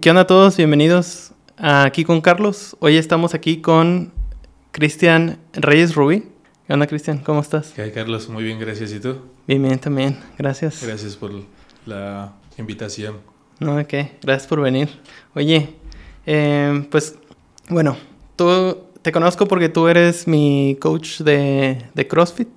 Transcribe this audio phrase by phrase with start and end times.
[0.00, 0.56] ¿Qué onda a todos?
[0.56, 2.76] Bienvenidos aquí con Carlos.
[2.80, 4.12] Hoy estamos aquí con
[4.72, 6.24] Cristian Reyes Rubí.
[6.66, 7.18] ¿Qué onda, Cristian?
[7.18, 7.68] ¿Cómo estás?
[7.68, 8.28] ¿Qué hay, Carlos?
[8.28, 8.90] Muy bien, gracias.
[8.92, 9.18] ¿Y tú?
[9.46, 10.18] Bien, bien, también.
[10.36, 10.82] Gracias.
[10.82, 11.30] Gracias por
[11.86, 13.18] la invitación.
[13.60, 14.16] No, ¿de qué?
[14.22, 14.88] Gracias por venir.
[15.36, 15.76] Oye,
[16.26, 17.14] eh, pues,
[17.68, 17.96] bueno,
[18.34, 22.48] tú te conozco porque tú eres mi coach de, de CrossFit.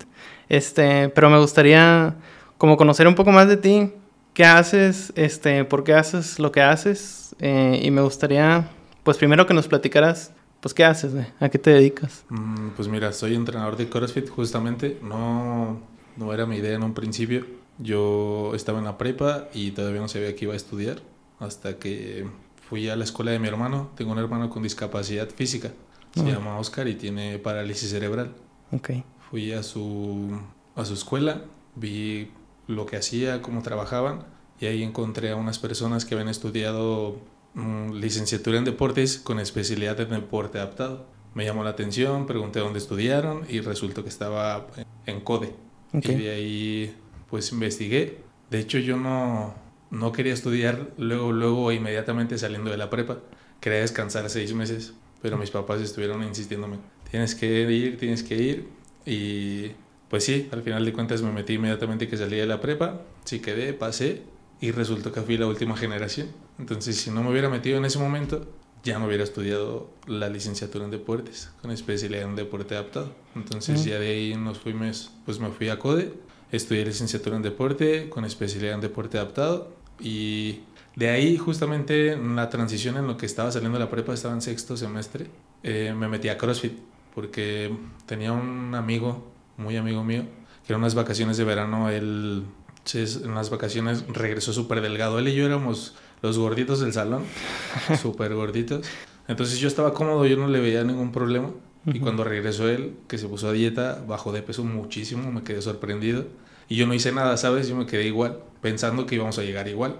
[0.49, 2.15] Este, pero me gustaría
[2.57, 3.91] como conocer un poco más de ti.
[4.33, 5.13] ¿Qué haces?
[5.15, 7.18] Este, ¿Por qué haces lo que haces?
[7.39, 8.69] Eh, y me gustaría,
[9.03, 11.25] pues primero que nos platicaras, pues qué haces, güey?
[11.39, 12.25] ¿a qué te dedicas?
[12.29, 14.99] Mm, pues mira, soy entrenador de CrossFit justamente.
[15.01, 15.79] No,
[16.17, 17.45] no era mi idea en un principio.
[17.77, 21.01] Yo estaba en la prepa y todavía no sabía que iba a estudiar
[21.39, 22.27] hasta que
[22.67, 23.89] fui a la escuela de mi hermano.
[23.95, 25.71] Tengo un hermano con discapacidad física.
[26.13, 28.33] Se llama Oscar y tiene parálisis cerebral.
[28.71, 28.91] Ok.
[29.29, 30.37] Fui a su,
[30.75, 31.43] a su escuela,
[31.75, 32.31] vi
[32.67, 34.25] lo que hacía, cómo trabajaban
[34.59, 37.17] y ahí encontré a unas personas que habían estudiado
[37.53, 41.05] mm, licenciatura en deportes con especialidad en deporte adaptado.
[41.33, 44.67] Me llamó la atención, pregunté dónde estudiaron y resultó que estaba
[45.05, 45.53] en CODE.
[45.93, 46.09] Ok.
[46.09, 46.95] Y de ahí
[47.29, 48.17] pues investigué.
[48.49, 49.53] De hecho yo no,
[49.91, 53.19] no quería estudiar luego, luego inmediatamente saliendo de la prepa.
[53.61, 56.77] Quería descansar seis meses, pero mis papás estuvieron insistiéndome.
[57.09, 58.67] Tienes que ir, tienes que ir.
[59.05, 59.71] Y
[60.09, 63.01] pues sí, al final de cuentas me metí inmediatamente que salí de la prepa.
[63.23, 64.23] Sí quedé, pasé
[64.61, 66.27] y resultó que fui la última generación.
[66.57, 68.47] Entonces si no me hubiera metido en ese momento,
[68.83, 73.13] ya no hubiera estudiado la licenciatura en deportes, con especialidad en deporte adaptado.
[73.35, 76.13] Entonces ya de ahí nos fuimos, pues me fui a CODE,
[76.51, 79.73] estudié licenciatura en deporte, con especialidad en deporte adaptado.
[79.99, 80.61] Y
[80.95, 84.33] de ahí justamente en la transición en lo que estaba saliendo de la prepa, estaba
[84.33, 85.27] en sexto semestre,
[85.63, 86.73] eh, me metí a CrossFit,
[87.13, 87.75] porque
[88.05, 90.23] tenía un amigo, muy amigo mío,
[90.65, 92.43] que en unas vacaciones de verano, él
[92.89, 95.19] se- en las vacaciones regresó súper delgado.
[95.19, 97.23] Él y yo éramos los gorditos del salón,
[98.01, 98.85] súper gorditos.
[99.27, 101.51] Entonces yo estaba cómodo, yo no le veía ningún problema.
[101.85, 105.61] Y cuando regresó él, que se puso a dieta, bajó de peso muchísimo, me quedé
[105.61, 106.25] sorprendido.
[106.67, 107.67] Y yo no hice nada, ¿sabes?
[107.69, 109.95] Yo me quedé igual, pensando que íbamos a llegar igual.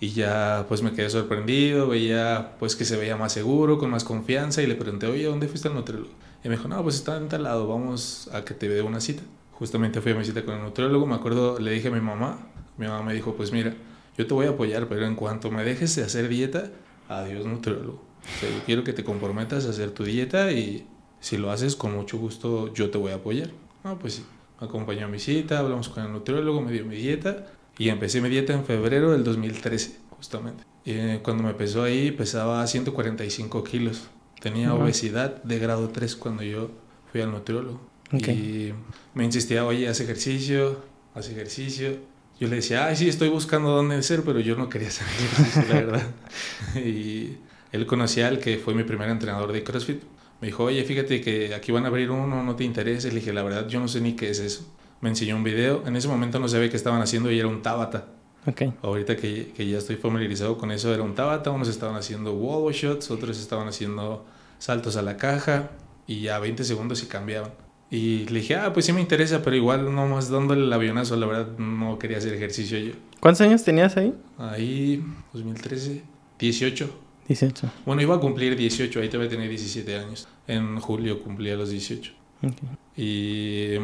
[0.00, 4.04] Y ya pues me quedé sorprendido, veía pues que se veía más seguro, con más
[4.04, 6.12] confianza y le pregunté, oye, ¿dónde fuiste al nutriólogo?
[6.44, 9.00] Y me dijo, no, pues está en tal lado, vamos a que te dé una
[9.00, 9.22] cita.
[9.58, 12.46] Justamente fui a mi cita con el nutriólogo, me acuerdo, le dije a mi mamá,
[12.76, 13.74] mi mamá me dijo, pues mira,
[14.16, 16.70] yo te voy a apoyar, pero en cuanto me dejes de hacer dieta,
[17.08, 18.02] adiós nutriólogo.
[18.22, 20.86] O sea, yo quiero que te comprometas a hacer tu dieta y
[21.20, 23.50] si lo haces con mucho gusto yo te voy a apoyar.
[23.82, 24.26] No, pues sí,
[24.60, 27.46] me acompañó a mi cita, hablamos con el nutriólogo, me dio mi dieta
[27.78, 30.64] y empecé mi dieta en febrero del 2013, justamente.
[30.84, 34.08] Y eh, cuando me pesó ahí pesaba 145 kilos.
[34.40, 36.70] Tenía obesidad de grado 3 cuando yo
[37.10, 37.80] fui al nutriólogo.
[38.12, 38.28] Ok.
[38.28, 38.72] Y
[39.14, 40.80] me insistía, oye, haz ejercicio,
[41.14, 41.96] haz ejercicio.
[42.38, 45.62] Yo le decía, ay, sí, estoy buscando dónde hacer, pero yo no quería hacer ejercicio,
[45.68, 46.06] la verdad.
[46.76, 47.38] y
[47.72, 50.02] él conocía al que fue mi primer entrenador de CrossFit.
[50.40, 53.08] Me dijo, oye, fíjate que aquí van a abrir uno, no te interesa.
[53.08, 54.66] Le dije, la verdad, yo no sé ni qué es eso.
[55.00, 55.82] Me enseñó un video.
[55.86, 58.08] En ese momento no sabía qué estaban haciendo y era un Tabata.
[58.46, 58.62] Ok.
[58.82, 61.50] Ahorita que, que ya estoy familiarizado con eso, era un Tabata.
[61.50, 64.26] Unos estaban haciendo wall shots, otros estaban haciendo
[64.58, 65.70] saltos a la caja
[66.06, 67.50] y ya 20 segundos y cambiaban.
[67.90, 71.16] Y le dije, ah, pues sí me interesa, pero igual no más dándole el avionazo,
[71.16, 72.92] la verdad no quería hacer ejercicio yo.
[73.20, 74.12] ¿Cuántos años tenías ahí?
[74.38, 76.02] Ahí, 2013,
[76.38, 76.90] 18.
[77.28, 77.70] 18.
[77.84, 80.28] Bueno, iba a cumplir 18, ahí todavía tenía 17 años.
[80.46, 82.12] En julio cumplía los 18.
[82.42, 82.52] Ok.
[82.96, 83.74] Y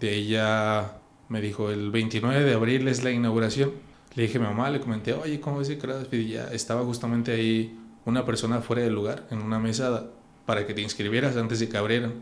[0.00, 0.92] de ella
[1.28, 3.72] me dijo, el 29 de abril es la inauguración.
[4.14, 6.20] Le dije a mi mamá, le comenté, oye, ¿cómo es el CrossFit?
[6.20, 10.06] Y ya estaba justamente ahí una persona fuera del lugar, en una mesa,
[10.46, 12.14] para que te inscribieras antes de que abrieran.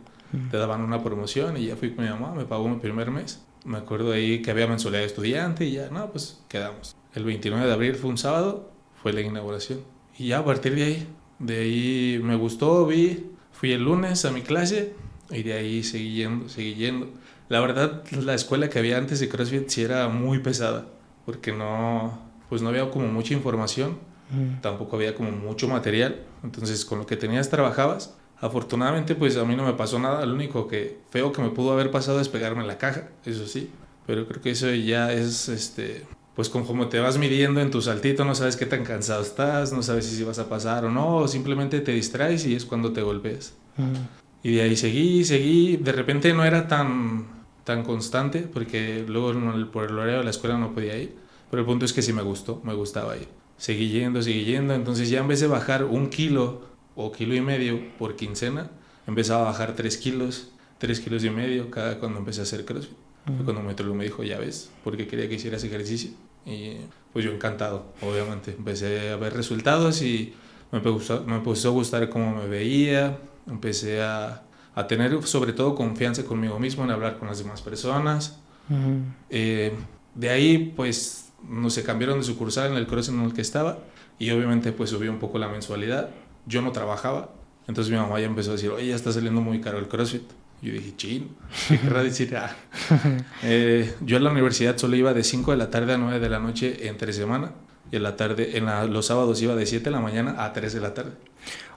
[0.51, 3.43] Te daban una promoción y ya fui con mi mamá, me pagó mi primer mes.
[3.65, 6.95] Me acuerdo ahí que había mensualidad de estudiante y ya, no, pues quedamos.
[7.15, 8.71] El 29 de abril fue un sábado,
[9.03, 9.81] fue la inauguración.
[10.19, 14.31] Y ya a partir de ahí, de ahí me gustó, vi, fui el lunes a
[14.31, 14.95] mi clase
[15.31, 17.09] y de ahí seguí yendo, seguí yendo.
[17.49, 20.87] La verdad, la escuela que había antes de CrossFit sí era muy pesada,
[21.25, 22.19] porque no,
[22.51, 23.99] pues no había como mucha información,
[24.31, 24.61] Ujú.
[24.61, 28.15] tampoco había como mucho material, entonces con lo que tenías trabajabas.
[28.41, 31.73] Afortunadamente, pues a mí no me pasó nada, lo único que feo que me pudo
[31.73, 33.71] haber pasado es pegarme en la caja, eso sí,
[34.07, 36.07] pero creo que eso ya es, este,
[36.37, 39.83] pues conforme te vas midiendo en tu saltito, no sabes qué tan cansado estás, no
[39.83, 43.03] sabes si vas a pasar o no, o simplemente te distraes y es cuando te
[43.03, 43.55] golpeas.
[44.43, 45.77] Y de ahí seguí, seguí.
[45.79, 47.27] De repente no era tan,
[47.65, 49.33] tan constante porque luego
[49.73, 51.17] por el horario de la escuela no podía ir.
[51.51, 53.29] Pero el punto es que sí me gustó, me gustaba ir.
[53.57, 54.75] Seguí yendo, seguí yendo.
[54.75, 56.68] Entonces ya en vez de bajar un kilo
[57.01, 58.71] o kilo y medio por quincena,
[59.07, 62.97] empezaba a bajar tres kilos, tres kilos y medio cada cuando empecé a hacer CrossFit.
[63.25, 66.11] Fue cuando mi nutriólogo me dijo, ya ves, porque quería que hicieras ejercicio.
[66.45, 66.77] Y
[67.13, 68.55] pues yo encantado, obviamente.
[68.57, 70.33] Empecé a ver resultados y
[70.73, 74.43] me empezó, me empezó a gustar cómo me veía, empecé a,
[74.75, 78.41] a, tener sobre todo confianza conmigo mismo en hablar con las demás personas.
[79.31, 79.73] eh,
[80.15, 83.79] de ahí pues no se cambiaron de sucursal en el cross en el que estaba
[84.19, 86.11] y obviamente pues subió un poco la mensualidad.
[86.49, 87.31] Yo no trabajaba,
[87.69, 90.23] entonces mi mamá ya empezó a decir, oye, ya está saliendo muy caro el CrossFit.
[90.63, 91.37] Yo dije, chin,
[91.69, 92.35] ¿qué querrá decir?
[92.37, 92.57] Ah.
[93.45, 96.29] Eh, yo a la universidad solo iba de 5 de la tarde a 9 de
[96.29, 97.53] la noche entre semana
[97.93, 100.53] y en la tarde, en la, los sábados iba de 7 de la mañana a
[100.53, 101.13] 3 de la tarde.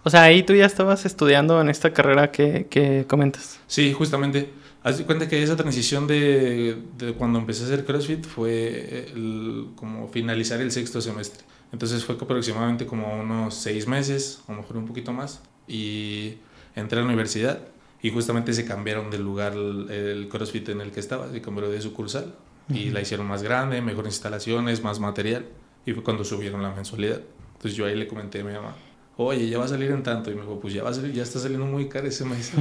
[0.04, 3.60] O sea, ahí tú ya estabas estudiando en esta carrera que, que comentas.
[3.68, 4.50] Sí, justamente.
[4.84, 9.68] Haz de cuenta que esa transición de, de cuando empecé a hacer CrossFit fue el,
[9.76, 11.44] como finalizar el sexto semestre.
[11.72, 16.36] Entonces fue aproximadamente como unos seis meses, a lo mejor un poquito más, y
[16.76, 17.60] entré a la universidad
[18.02, 21.82] y justamente se cambiaron del lugar el, CrossFit en el que estaba, se cambió de
[21.82, 22.36] sucursal
[22.70, 22.78] uh -huh.
[22.78, 25.46] y la hicieron más grande, mejores instalaciones, más material
[25.86, 27.22] y fue cuando subieron la mensualidad.
[27.54, 28.76] Entonces yo ahí le comenté a mi mamá,
[29.26, 30.32] oye, ya va a salir en tanto.
[30.32, 32.52] Y me dijo, pues ya va a salir, ya está saliendo muy caro ese mes.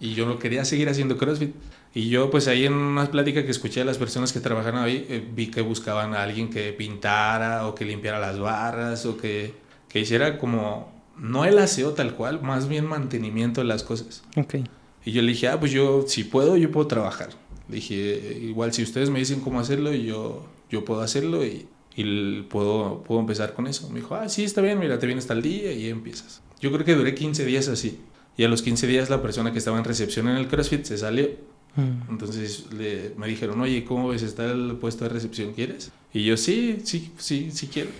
[0.00, 1.54] y yo no quería seguir haciendo CrossFit.
[1.94, 5.06] Y yo, pues ahí en una plática que escuché a las personas que trabajan ahí,
[5.08, 9.54] eh, vi que buscaban a alguien que pintara o que limpiara las barras o que,
[9.88, 14.22] que hiciera como, no el aseo tal cual, más bien mantenimiento de las cosas.
[14.36, 14.64] Okay.
[15.04, 17.30] Y yo le dije, ah, pues yo, si puedo, yo puedo trabajar.
[17.68, 22.42] Le dije, igual si ustedes me dicen cómo hacerlo, yo, yo puedo hacerlo y, y
[22.42, 23.88] puedo, puedo empezar con eso.
[23.90, 26.42] Me dijo, ah, sí, está bien, mira, te vienes tal día y empiezas.
[26.60, 28.00] Yo creo que duré 15 días así.
[28.36, 30.96] Y a los 15 días la persona que estaba en recepción en el CrossFit se
[30.96, 31.28] salió.
[31.76, 32.10] Mm.
[32.10, 34.22] Entonces le, me dijeron, oye, ¿cómo ves?
[34.22, 35.52] ¿Está el puesto de recepción?
[35.52, 35.92] ¿Quieres?
[36.14, 37.90] Y yo, sí, sí, sí, sí quiero.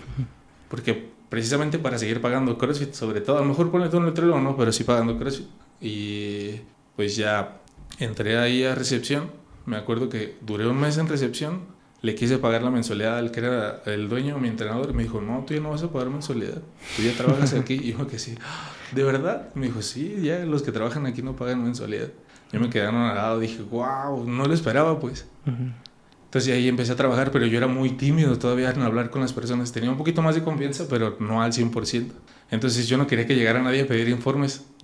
[0.69, 4.57] Porque precisamente para seguir pagando CrossFit, sobre todo, a lo mejor ponerte un letrero no,
[4.57, 5.47] pero sí pagando CrossFit.
[5.81, 6.51] Y
[6.95, 7.61] pues ya
[7.99, 9.29] entré ahí a recepción.
[9.65, 11.72] Me acuerdo que duré un mes en recepción
[12.03, 15.21] le quise pagar la mensualidad al que era el dueño, mi entrenador, y me dijo,
[15.21, 16.61] no, tú ya no vas a pagar mensualidad,
[16.97, 17.75] tú ya trabajas aquí.
[17.75, 18.35] Y yo que sí,
[18.91, 19.47] ¿de verdad?
[19.55, 22.09] Me dijo, sí, ya los que trabajan aquí no pagan mensualidad.
[22.51, 25.25] Yo me quedé anonadado, dije, wow, no lo esperaba pues.
[25.47, 25.73] Uh -huh.
[26.25, 29.31] Entonces ahí empecé a trabajar, pero yo era muy tímido todavía en hablar con las
[29.31, 29.71] personas.
[29.71, 32.07] Tenía un poquito más de confianza, pero no al 100%.
[32.51, 34.65] Entonces yo no quería que llegara nadie a pedir informes.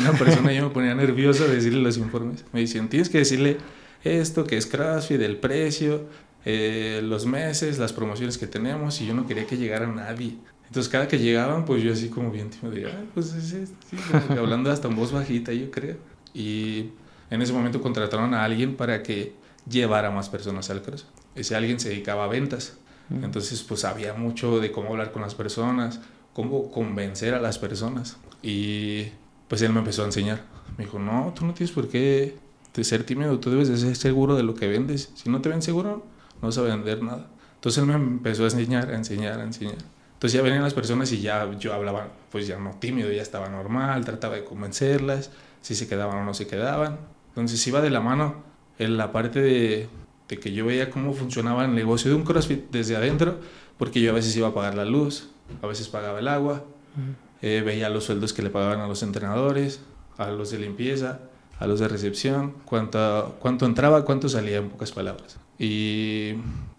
[0.00, 2.44] Una persona yo me ponía nervioso de decirle los informes.
[2.52, 3.56] Me decían, tienes que decirle
[4.04, 6.06] esto, que es CrossFit, el precio,
[6.50, 10.38] eh, los meses, las promociones que tenemos y yo no quería que llegara nadie.
[10.66, 13.76] Entonces cada que llegaban, pues yo así como bien tímido, de, Ay, pues es este,
[13.90, 13.96] sí,
[14.30, 15.98] hablando hasta en voz bajita, yo creo.
[16.32, 16.86] Y
[17.28, 19.34] en ese momento contrataron a alguien para que
[19.68, 21.06] llevara más personas al cross.
[21.34, 22.78] Ese alguien se dedicaba a ventas.
[23.10, 23.24] Mm.
[23.24, 26.00] Entonces pues había mucho de cómo hablar con las personas,
[26.32, 28.16] cómo convencer a las personas.
[28.42, 29.08] Y
[29.48, 30.44] pues él me empezó a enseñar.
[30.78, 32.36] Me dijo, no, tú no tienes por qué
[32.80, 35.10] ser tímido, tú debes de ser seguro de lo que vendes.
[35.14, 36.06] Si no te ven seguro,
[36.42, 37.26] no sabe vender nada.
[37.54, 39.78] Entonces él me empezó a enseñar, a enseñar, a enseñar.
[40.14, 43.48] Entonces ya venían las personas y ya yo hablaba, pues ya no tímido, ya estaba
[43.48, 45.30] normal, trataba de convencerlas,
[45.60, 46.98] si se quedaban o no se quedaban.
[47.28, 48.42] Entonces iba de la mano
[48.78, 49.88] en la parte de,
[50.28, 53.38] de que yo veía cómo funcionaba el negocio de un CrossFit desde adentro,
[53.78, 55.30] porque yo a veces iba a pagar la luz,
[55.62, 56.64] a veces pagaba el agua,
[56.96, 57.14] uh -huh.
[57.42, 59.80] eh, veía los sueldos que le pagaban a los entrenadores,
[60.16, 61.20] a los de limpieza,
[61.58, 65.38] a los de recepción, cuánto, cuánto entraba, cuánto salía en pocas palabras.
[65.58, 66.34] Y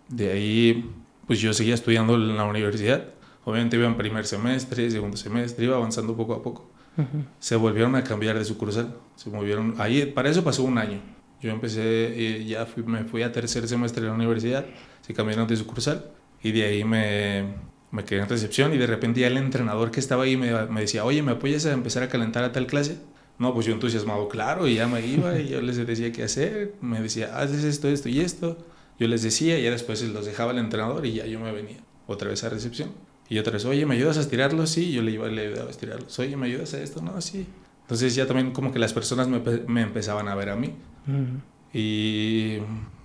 [0.07, 0.89] de ahí,
[1.27, 3.05] pues yo seguía estudiando en la universidad.
[3.43, 6.69] Obviamente iba en primer semestre, segundo semestre, iba avanzando poco a poco.
[6.97, 7.25] Uh -huh.
[7.39, 8.95] Se volvieron a cambiar de sucursal.
[9.15, 9.75] Se movieron.
[9.77, 10.99] Ahí, para eso pasó un año.
[11.41, 14.65] Yo empecé, y ya fui, me fui a tercer semestre de la universidad,
[15.01, 16.11] se cambiaron de sucursal.
[16.43, 17.45] Y de ahí me,
[17.91, 18.73] me quedé en recepción.
[18.73, 21.65] Y de repente ya el entrenador que estaba ahí me, me decía, oye, ¿me apoyas
[21.65, 22.99] a empezar a calentar a tal clase?
[23.39, 26.75] No, pues yo entusiasmado, claro, y ya me iba y yo les decía qué hacer.
[26.81, 28.57] Me decía, haces esto, esto y esto.
[28.99, 31.77] Yo les decía y ya después los dejaba el entrenador y ya yo me venía
[32.05, 32.91] otra vez a recepción.
[33.29, 34.69] Y otra vez, oye, ¿me ayudas a estirarlos?
[34.71, 36.19] Sí, yo le iba le ayudaba a estirarlos.
[36.19, 37.01] Oye, ¿me ayudas a esto?
[37.01, 37.45] No, sí.
[37.83, 40.73] Entonces ya también como que las personas me, me empezaban a ver a mí.
[41.07, 41.41] Uh -huh.
[41.73, 42.57] Y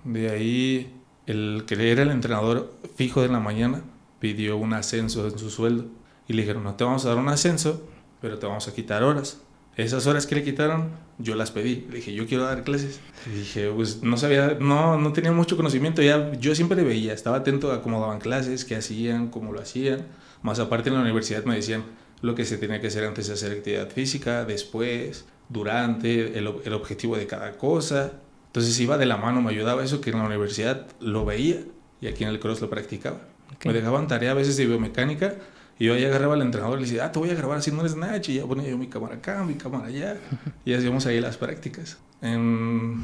[0.03, 0.93] de ahí
[1.27, 3.83] el que era el entrenador fijo de la mañana
[4.19, 5.85] pidió un ascenso en su sueldo.
[6.27, 7.87] Y le dijeron, no te vamos a dar un ascenso,
[8.21, 9.39] pero te vamos a quitar horas.
[9.77, 11.85] Esas horas que le quitaron, yo las pedí.
[11.89, 13.01] Le dije, yo quiero dar clases.
[13.25, 16.01] Y dije, pues no sabía, no, no tenía mucho conocimiento.
[16.01, 20.05] Ya, yo siempre veía, estaba atento a cómo daban clases, qué hacían, cómo lo hacían.
[20.41, 21.83] Más aparte en la universidad me decían
[22.21, 26.73] lo que se tenía que hacer antes de hacer actividad física, después, durante, el, el
[26.73, 28.13] objetivo de cada cosa.
[28.47, 31.57] Entonces iba de la mano, me ayudaba eso que en la universidad lo veía
[31.99, 33.19] y aquí en el cross lo practicaba.
[33.55, 33.71] Okay.
[33.71, 35.35] Me dejaban tarea a veces de biomecánica
[35.77, 37.83] y yo ahí agarraba al entrenador y le decía, ah, te voy a grabar haciendo
[37.83, 38.29] un snatch.
[38.29, 40.17] Y ya ponía yo mi cámara acá, mi cámara allá.
[40.63, 41.97] Y hacíamos ahí las prácticas.
[42.21, 43.01] En,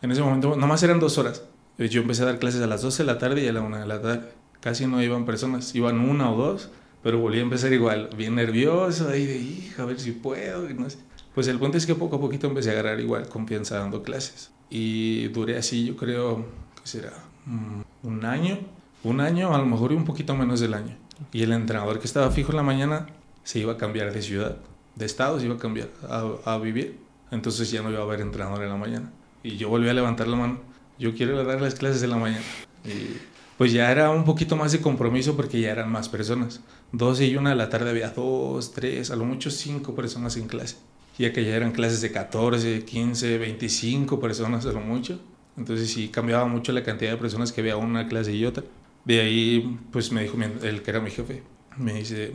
[0.00, 1.42] ese momento, nomás eran dos horas.
[1.78, 3.80] Yo empecé a dar clases a las 12 de la tarde y a la 1
[3.80, 4.28] de la tarde.
[4.60, 6.70] Casi no iban personas, iban una o dos,
[7.02, 10.74] pero volví a empezar igual, bien nervioso, ahí de, hija, a ver si puedo, y
[10.74, 10.86] no.
[11.34, 14.50] Pues el punto es que poco a poquito empecé a agarrar igual confianza dando clases.
[14.70, 16.46] Y duré así, yo creo,
[16.82, 17.12] ¿qué será?
[17.44, 18.58] Mm, Un año,
[19.04, 20.96] un año, a lo mejor un poquito menos del año.
[21.32, 23.06] Y el entrenador que estaba fijo en la mañana
[23.44, 24.56] se iba a cambiar de ciudad,
[24.94, 26.98] de estado, se iba a cambiar a, vivir.
[27.30, 29.12] Entonces ya no iba a haber entrenador en la mañana.
[29.42, 30.60] Y yo volví a levantar la mano.
[30.98, 32.44] Yo quiero dar las clases de la mañana.
[32.84, 33.18] Y
[33.58, 36.60] pues ya era un poquito más de compromiso porque ya eran más personas.
[36.92, 40.46] 12 y una de la tarde había dos, tres, a lo mucho cinco personas en
[40.46, 40.76] clase.
[41.18, 45.20] Ya que ya eran clases de 14, 15, 25 personas a lo mucho.
[45.56, 48.64] Entonces sí cambiaba mucho la cantidad de personas que había una clase y otra.
[49.06, 51.42] De ahí pues me dijo el que era mi jefe,
[51.78, 52.34] me dice,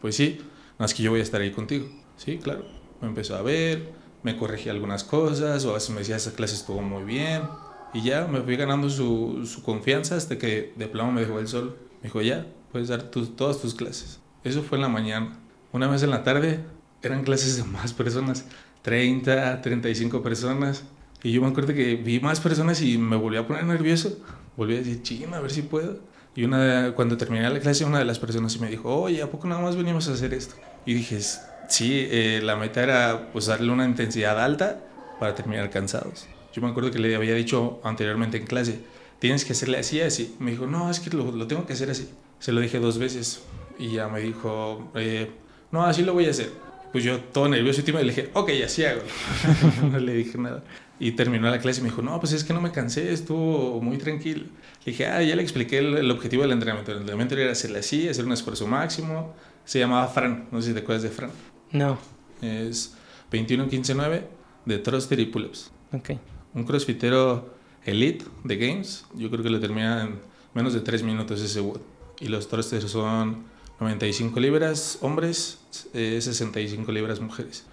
[0.00, 0.38] pues sí,
[0.78, 1.88] más que yo voy a estar ahí contigo.
[2.16, 2.64] Sí, claro.
[3.00, 6.54] Me empezó a ver, me corregía algunas cosas, o a veces me decía, esa clase
[6.54, 7.42] estuvo muy bien.
[7.94, 11.48] Y ya me fui ganando su, su confianza hasta que de plano me dejó él
[11.48, 11.70] solo.
[12.02, 14.20] Me dijo, ya, puedes dar tus- todas tus clases.
[14.44, 15.38] Eso fue en la mañana.
[15.72, 16.60] Una vez en la tarde
[17.02, 18.44] eran clases de más personas,
[18.82, 20.84] 30, 35 personas.
[21.22, 24.18] Y yo me acuerdo que vi más personas y me volví a poner nervioso.
[24.56, 26.00] Volví a decir, ching, a ver si puedo.
[26.34, 29.48] Y una, cuando terminé la clase, una de las personas me dijo, oye, ¿a poco
[29.48, 30.54] nada más venimos a hacer esto?
[30.86, 31.20] Y dije,
[31.68, 34.80] sí, eh, la meta era pues darle una intensidad alta
[35.18, 36.26] para terminar cansados.
[36.52, 38.80] Yo me acuerdo que le había dicho anteriormente en clase,
[39.18, 40.36] tienes que hacerle así, así.
[40.38, 42.08] Me dijo, no, es que lo, lo tengo que hacer así.
[42.38, 43.42] Se lo dije dos veces
[43.78, 45.30] y ya me dijo, eh,
[45.72, 46.50] no, así lo voy a hacer.
[46.92, 49.02] Pues yo todo nervioso y tímido le dije, ok, así hago.
[49.90, 50.62] no le dije nada.
[50.98, 53.80] Y terminó la clase y me dijo, no, pues es que no me cansé, estuvo
[53.80, 54.44] muy tranquilo.
[54.84, 56.92] Le dije, ah, ya le expliqué el, el objetivo del entrenamiento.
[56.92, 59.34] El entrenamiento era hacerle así, hacer un esfuerzo máximo.
[59.64, 61.30] Se llamaba Fran, no sé si te acuerdas de Fran.
[61.72, 61.98] No.
[62.42, 62.94] Es
[63.30, 64.22] 21-15-9
[64.64, 65.70] de thruster y pull-ups.
[65.92, 66.10] Ok.
[66.54, 67.54] Un crossfitero
[67.84, 70.20] elite de games, yo creo que lo termina en
[70.54, 71.80] menos de 3 minutos ese WOD.
[72.20, 73.44] Y los thrusters son
[73.80, 75.58] 95 libras hombres,
[75.94, 77.64] eh, 65 libras mujeres.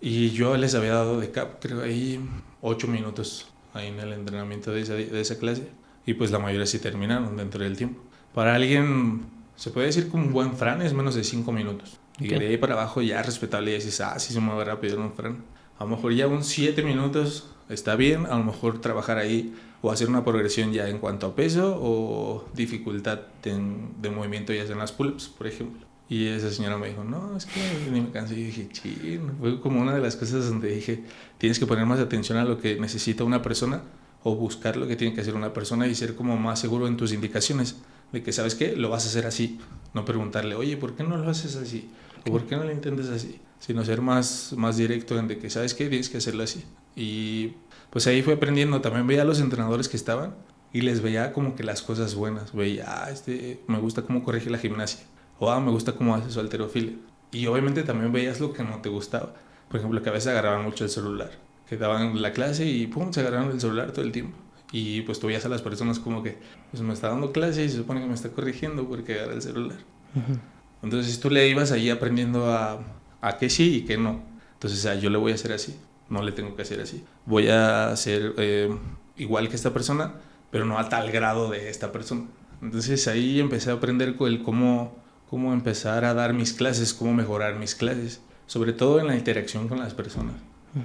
[0.00, 2.20] Y yo les había dado de cap, creo ahí
[2.60, 5.68] 8 minutos ahí en el entrenamiento de esa, de esa clase.
[6.06, 8.00] Y pues la mayoría sí terminaron dentro del tiempo.
[8.34, 9.22] Para alguien,
[9.56, 11.98] se puede decir que un buen Fran es menos de 5 minutos.
[12.20, 12.40] Y Ok.
[12.40, 15.44] de ahí para abajo ya respetable y dices, ah, sí se mueve rápido un Fran.
[15.78, 19.90] A lo mejor ya un 7 minutos está bien, a lo mejor trabajar ahí o
[19.90, 24.78] hacer una progresión ya en cuanto a peso o dificultad de movimiento ya sea en
[24.78, 25.86] las pull-ups, por ejemplo.
[26.10, 27.60] Y esa señora me dijo, no, es que
[27.92, 28.34] ni me cansé.
[28.34, 31.04] Y dije, chin, fue como una de las cosas donde dije,
[31.36, 33.82] tienes que poner más atención a lo que necesita una persona
[34.24, 36.96] o buscar lo que tiene que hacer una persona y ser como más seguro en
[36.96, 37.76] tus indicaciones.
[38.10, 38.74] De que, ¿sabes qué?
[38.74, 39.58] Lo vas a hacer así.
[39.92, 41.90] No preguntarle, oye, ¿por qué no lo haces así?
[42.26, 43.38] ¿O por qué no lo intentas así?
[43.58, 45.88] Sino ser más, más directo en de que, ¿sabes qué?
[45.88, 46.64] Tienes que hacerlo así.
[46.98, 47.54] Y
[47.90, 48.80] pues ahí fui aprendiendo.
[48.80, 50.34] También veía a los entrenadores que estaban
[50.72, 52.52] y les veía como que las cosas buenas.
[52.52, 55.06] Veía, ah, este, me gusta cómo corrige la gimnasia.
[55.38, 56.96] O, ah, me gusta cómo hace su alterofilia.
[57.30, 59.34] Y obviamente también veías lo que no te gustaba.
[59.68, 61.30] Por ejemplo, que a veces agarraban mucho el celular.
[61.68, 64.36] Que daban la clase y pum, se agarraban el celular todo el tiempo.
[64.72, 66.38] Y pues tú veías a las personas como que,
[66.72, 69.42] pues me está dando clase y se supone que me está corrigiendo porque agarra el
[69.42, 69.78] celular.
[70.16, 70.38] Ujú.
[70.82, 72.80] Entonces tú le ibas ahí aprendiendo a,
[73.20, 74.20] a que sí y que no.
[74.54, 75.76] Entonces, ah, yo le voy a hacer así,
[76.08, 77.04] no le tengo que hacer así.
[77.26, 78.74] Voy a hacer eh,
[79.16, 80.14] igual que esta persona,
[80.50, 82.24] pero no a tal grado de esta persona.
[82.62, 84.96] Entonces ahí empecé a aprender el cómo,
[85.28, 89.68] cómo empezar a dar mis clases, cómo mejorar mis clases, sobre todo en la interacción
[89.68, 90.34] con las personas.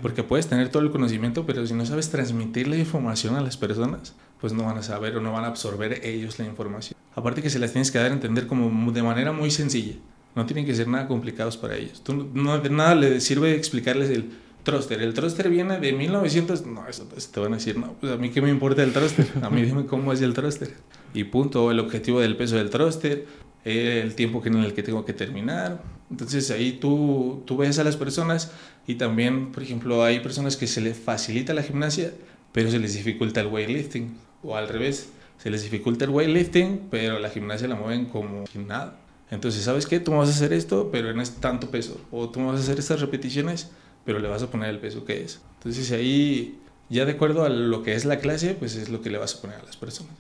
[0.02, 3.58] Porque puedes tener todo el conocimiento, pero si no sabes transmitir la información a las
[3.58, 6.98] personas, pues no van a saber o no van a absorber ellos la información.
[7.16, 9.96] Aparte que se las tienes que dar a entender como de manera muy sencilla.
[10.36, 12.02] No tienen que ser nada complicados para ellos.
[12.04, 14.32] Tú no, de nada le sirve explicarles el
[14.64, 15.02] thruster.
[15.02, 16.66] El thruster viene de 1900.
[16.66, 18.94] No, eso eso te van a decir, no, pues a mí qué me importa el
[18.94, 19.28] thruster.
[19.42, 20.74] A mí dime cómo es el thruster.
[21.14, 23.26] Y punto, el objetivo del peso del thruster,
[23.66, 25.82] el tiempo en el que tengo que terminar.
[26.10, 28.52] Entonces ahí tú, tú ves a las personas
[28.88, 32.12] y también, por ejemplo, hay personas que se les facilita la gimnasia,
[32.52, 34.18] pero se les dificulta el weightlifting.
[34.44, 39.00] O al revés, se les dificulta el weightlifting, pero la gimnasia la mueven como nada.
[39.32, 40.00] Entonces, ¿sabes qué?
[40.00, 42.00] Tú me vas a hacer esto, pero no es tanto peso.
[42.12, 43.72] O tú me vas a hacer estas repeticiones,
[44.06, 45.40] pero le vas a poner el peso que es.
[45.60, 49.10] Entonces ahí, ya de acuerdo a lo que es la clase, pues es lo que
[49.10, 50.12] le vas a poner a las personas.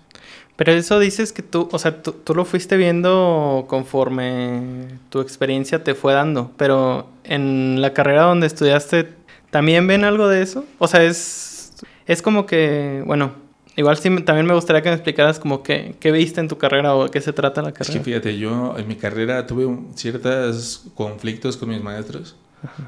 [0.56, 5.84] Pero eso dices que tú, o sea, tú, tú lo fuiste viendo conforme tu experiencia
[5.84, 9.10] te fue dando, pero en la carrera donde estudiaste,
[9.50, 10.66] ¿también ven algo de eso?
[10.78, 11.74] O sea, es,
[12.06, 13.32] es como que, bueno,
[13.76, 16.60] igual sí me- también me gustaría que me explicaras como que, qué viste en tu
[16.60, 17.98] carrera o de qué se trata la Es carrera.
[18.00, 22.36] que fíjate, yo en mi carrera tuve ciertos conflictos con mis maestros,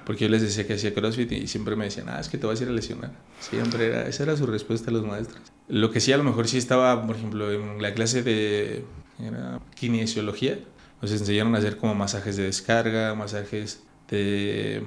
[0.05, 2.48] Porque yo les decía que hacía CrossFit y siempre me decían, ah, es que te
[2.48, 3.12] vas a ir a lesionar.
[3.39, 5.41] Siempre era, esa era su respuesta a los maestros.
[5.67, 8.86] Lo que sí, a lo mejor sí estaba, por ejemplo, en la clase de
[9.20, 10.60] era kinesiología,
[11.01, 14.84] nos enseñaron a hacer como masajes de descarga, masajes de...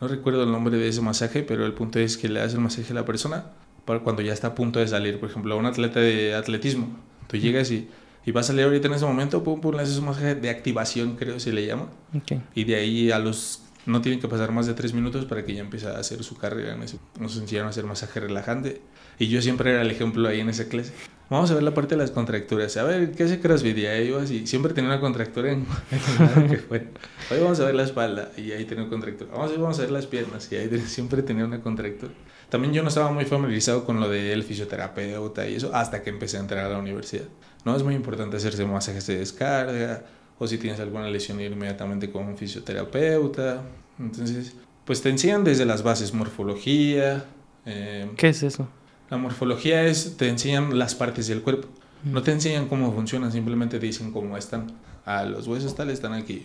[0.00, 2.60] no recuerdo el nombre de ese masaje, pero el punto es que le das el
[2.60, 3.46] masaje a la persona
[3.84, 5.18] para cuando ya está a punto de salir.
[5.18, 6.88] Por ejemplo, a un atleta de atletismo,
[7.26, 7.88] tú llegas y
[8.28, 10.50] y va a salir ahorita en ese momento, pum, pum, le haces un masaje de
[10.50, 11.88] activación, creo se le llama.
[12.14, 12.42] Okay.
[12.54, 13.62] Y de ahí a los...
[13.86, 16.36] No tienen que pasar más de tres minutos para que ya empiece a hacer su
[16.36, 16.74] carrera.
[16.74, 18.82] En ese, nos enseñaron a hacer masaje relajante.
[19.18, 20.92] Y yo siempre era el ejemplo ahí en esa clase.
[21.30, 22.76] Vamos a ver la parte de las contracturas.
[22.76, 23.78] A ver, ¿qué hace CrossFit?
[23.78, 24.46] Y ahí iba así.
[24.46, 25.64] Siempre tenía una contractura en,
[26.36, 26.88] en que fue.
[27.30, 28.30] Hoy vamos a ver la espalda.
[28.36, 29.30] Y ahí tenía una contractura.
[29.30, 30.52] Vamos a ver, vamos a ver las piernas.
[30.52, 32.12] Y ahí siempre tenía una contractura.
[32.50, 36.38] También yo no estaba muy familiarizado con lo del fisioterapeuta y eso hasta que empecé
[36.38, 37.24] a entrar a la universidad.
[37.64, 40.04] No es muy importante hacerse masajes de descarga
[40.38, 43.62] o si tienes alguna lesión ir inmediatamente con un fisioterapeuta.
[43.98, 47.24] Entonces, pues te enseñan desde las bases morfología.
[47.66, 48.68] Eh, ¿Qué es eso?
[49.10, 51.68] La morfología es, te enseñan las partes del cuerpo.
[52.04, 54.68] No te enseñan cómo funcionan, simplemente te dicen cómo están.
[55.04, 56.44] Ah, los huesos tales están aquí,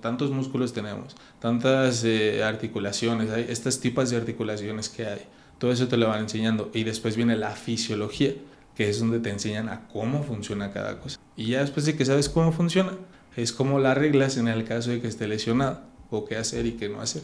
[0.00, 5.20] tantos músculos tenemos, tantas eh, articulaciones, hay estas tipos de articulaciones que hay.
[5.58, 6.70] Todo eso te lo van enseñando.
[6.72, 8.32] Y después viene la fisiología,
[8.78, 11.18] que es donde te enseñan a cómo funciona cada cosa.
[11.36, 12.92] Y ya después de que sabes cómo funciona,
[13.34, 15.80] es como las reglas en el caso de que esté lesionado,
[16.10, 17.22] o qué hacer y qué no hacer.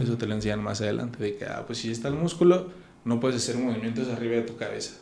[0.00, 2.70] Eso te lo enseñan más adelante, de que, ah, pues si está el músculo,
[3.04, 4.94] no puedes hacer movimientos arriba de tu cabeza.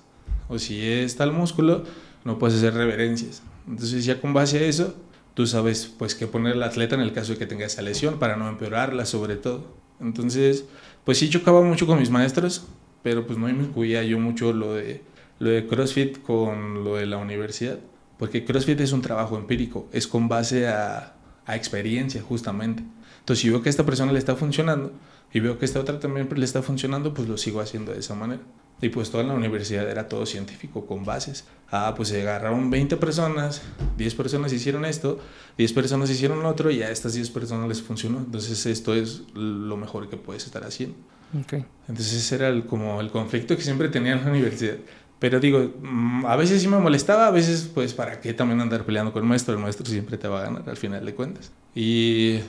[0.49, 1.85] O si está el músculo,
[2.25, 3.41] no puedes hacer reverencias.
[3.69, 4.97] Entonces ya con base a eso,
[5.35, 8.19] tú sabes pues qué poner al atleta en el caso de que tenga esa lesión
[8.19, 9.77] para no empeorarla sobre todo.
[10.01, 10.65] Entonces,
[11.05, 12.67] pues sí chocaba mucho con mis maestros,
[13.05, 15.12] pero pues no me incluía yo mucho lo de
[15.43, 17.79] lo de CrossFit con lo de la universidad,
[18.17, 22.85] porque CrossFit es un trabajo empírico, es con base a, a experiencia justamente.
[23.19, 24.93] Entonces, si veo que a esta persona le está funcionando
[25.33, 28.15] y veo que esta otra también le está funcionando, pues lo sigo haciendo de esa
[28.15, 28.41] manera.
[28.81, 31.45] Y pues toda la universidad era todo científico, con bases.
[31.73, 33.63] Ah, pues se agarraron 20 personas,
[33.97, 35.19] 10 personas hicieron esto,
[35.59, 38.19] 10 personas hicieron lo otro y a estas 10 personas les funcionó.
[38.19, 40.97] Entonces esto es lo mejor que puedes estar haciendo.
[41.45, 41.65] Okay.
[41.89, 44.77] Entonces ese era el, como el conflicto que siempre tenía en la universidad.
[45.23, 48.85] Pero digo, mm, a veces sí me molestaba, a veces pues para qué también andar
[48.85, 51.53] peleando con el maestro, el maestro siempre te va a ganar al final de cuentas.
[51.77, 52.41] Y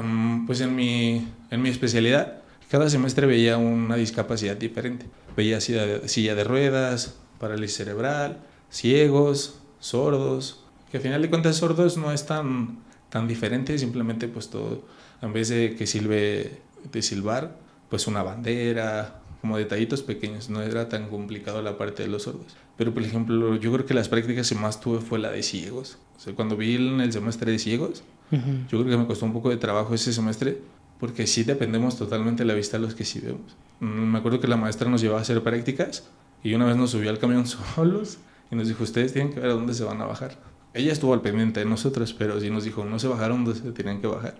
[0.00, 5.06] mm, pues en mi, en mi especialidad, cada semestre veía una discapacidad diferente.
[5.36, 8.38] Veía silla de, silla de ruedas, parálisis cerebral,
[8.70, 10.62] ciegos, sordos,
[10.92, 14.84] que al final de cuentas sordos no es tan, tan diferente, simplemente pues todo,
[15.20, 16.60] en vez de que silbe
[16.92, 17.56] de silbar,
[17.88, 22.56] pues una bandera, como detallitos pequeños, no era tan complicado la parte de los sordos.
[22.76, 25.98] Pero por ejemplo, yo creo que las prácticas que más tuve fue la de ciegos.
[26.16, 29.32] O sea, cuando vi en el semestre de ciegos, yo creo que me costó un
[29.32, 30.58] poco de trabajo ese semestre
[31.00, 33.56] porque sí dependemos totalmente de la vista de los que sí vemos.
[33.80, 36.08] Mm, me acuerdo que la maestra nos llevaba a hacer prácticas
[36.44, 38.18] y una vez nos subió al camión solos
[38.50, 40.36] y nos dijo, ustedes tienen que ver a dónde se van a bajar.
[40.74, 43.72] Ella estuvo al pendiente de nosotros, pero sí nos dijo, no se bajaron donde se
[43.72, 44.36] tenían que bajar.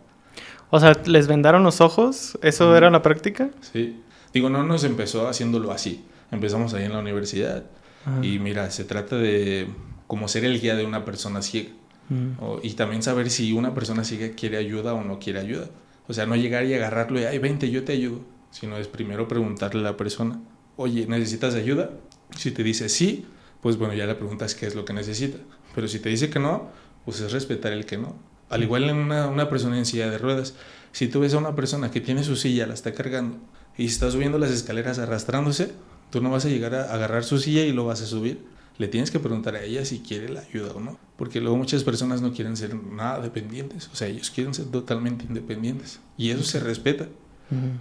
[0.70, 2.38] O sea, ¿les vendaron los ojos?
[2.42, 3.50] ¿Eso era la práctica?
[3.60, 4.00] Sí.
[4.32, 6.04] Digo, no nos empezó haciéndolo así.
[6.30, 7.64] Empezamos ahí en la universidad.
[8.06, 8.20] Ah.
[8.22, 9.68] Y mira, se trata de
[10.06, 11.70] como ser el guía de una persona ciega.
[12.10, 12.32] Mm.
[12.64, 15.68] y también saber si una persona ciega quiere ayuda o no quiere ayuda.
[16.08, 18.20] O sea, no llegar y agarrarlo y, ay, vente, yo te ayudo.
[18.50, 20.40] Sino es primero preguntarle a la persona,
[20.76, 21.90] oye, ¿necesitas ayuda?
[22.36, 23.26] Si te dice sí,
[23.60, 25.38] pues bueno, ya le preguntas qué es lo que necesita.
[25.72, 26.70] Pero si te dice que no,
[27.04, 28.16] pues es respetar el que no.
[28.48, 30.54] Al igual en una, una persona en silla de ruedas,
[30.90, 33.36] si tú ves a una persona que tiene su silla, la está cargando,
[33.76, 35.72] y está subiendo las escaleras arrastrándose,
[36.10, 38.44] tú no vas a llegar a agarrar su silla y lo vas a subir.
[38.78, 40.98] Le tienes que preguntar a ella si quiere la ayuda o no.
[41.16, 43.90] Porque luego muchas personas no quieren ser nada dependientes.
[43.92, 46.00] O sea, ellos quieren ser totalmente independientes.
[46.16, 47.06] Y eso se respeta.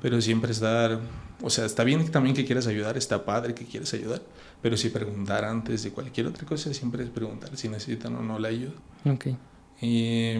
[0.01, 0.99] Pero siempre estar...
[1.41, 4.21] O sea, está bien también que quieras ayudar, está padre que quieras ayudar.
[4.61, 8.39] Pero si preguntar antes de cualquier otra cosa, siempre es preguntar si necesitan o no
[8.39, 8.73] la ayuda.
[9.05, 9.27] Ok.
[9.81, 10.33] Y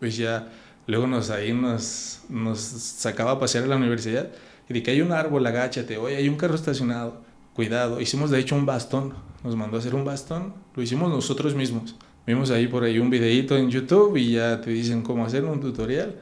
[0.00, 0.52] pues ya
[0.86, 4.30] luego nos ahí nos, nos sacaba a pasear a la universidad
[4.68, 7.22] y de que hay un árbol, agáchate, oye, hay un carro estacionado,
[7.54, 8.00] cuidado.
[8.00, 11.96] Hicimos de hecho un bastón, nos mandó a hacer un bastón, lo hicimos nosotros mismos.
[12.26, 15.60] Vimos ahí por ahí un videito en YouTube y ya te dicen cómo hacer un
[15.60, 16.16] tutorial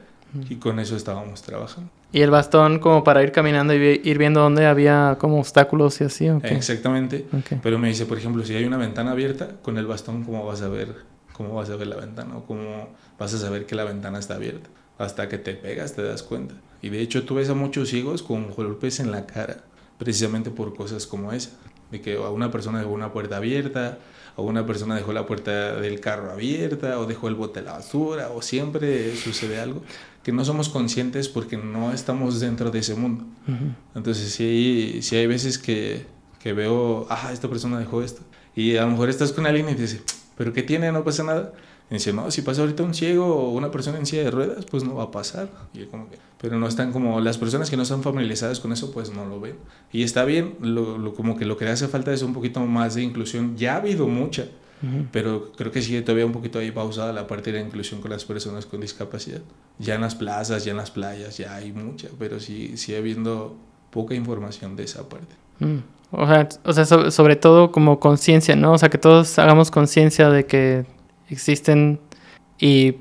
[0.49, 1.89] y con eso estábamos trabajando.
[2.11, 6.03] ¿Y el bastón como para ir caminando y ir viendo dónde había como obstáculos y
[6.03, 6.27] así?
[6.43, 7.25] Exactamente.
[7.61, 10.61] Pero me dice, por ejemplo, si hay una ventana abierta, con el bastón, ¿cómo vas
[10.61, 10.93] a ver,
[11.31, 12.37] cómo vas a ver la ventana?
[12.37, 14.69] ¿O cómo vas a saber que la ventana está abierta?
[14.97, 16.55] Hasta que te pegas te das cuenta.
[16.81, 19.63] Y de hecho tú ves a muchos ciegos con golpes en la cara,
[19.97, 21.51] precisamente por cosas como esa.
[21.91, 23.99] de que a una persona dejó una puerta abierta,
[24.35, 27.73] o una persona dejó la puerta del carro abierta, o dejó el bote de la
[27.73, 29.83] basura, o siempre sucede algo
[30.23, 33.25] que no somos conscientes porque no estamos dentro de ese mundo.
[33.93, 36.05] Entonces, sí, sí hay veces que,
[36.41, 38.21] que veo, ah, esta persona dejó esto,
[38.55, 40.01] y a lo mejor estás con alguien y te dice,
[40.37, 40.91] ¿pero qué tiene?
[40.91, 41.53] No pasa nada.
[41.93, 44.65] Y dice, no, si pasa ahorita un ciego o una persona en silla de ruedas,
[44.65, 45.47] pues no va a pasar.
[45.75, 48.91] Y como que, pero no están como, las personas que no están familiarizadas con eso,
[48.91, 49.57] pues no lo ven.
[49.91, 52.95] Y está bien, lo, como que lo que le hace falta es un poquito más
[52.95, 53.55] de inclusión.
[53.57, 54.47] Ya ha habido mucha,
[55.11, 58.09] pero creo que sigue todavía un poquito ahí pausada la parte de la inclusión con
[58.09, 59.41] las personas con discapacidad.
[59.77, 63.55] Ya en las plazas, ya en las playas, ya hay mucha, pero sí sigue habiendo
[63.91, 65.35] poca información de esa parte.
[65.59, 65.77] Mm.
[66.09, 68.73] O sea, o sea sobre todo como conciencia, ¿no?
[68.73, 70.85] O sea, que todos hagamos conciencia de que
[71.33, 71.99] existen
[72.59, 72.95] y,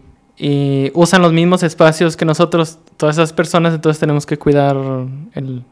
[0.95, 4.77] usan los mismos espacios que nosotros, todas esas personas, entonces tenemos que cuidar
[5.35, 5.65] el,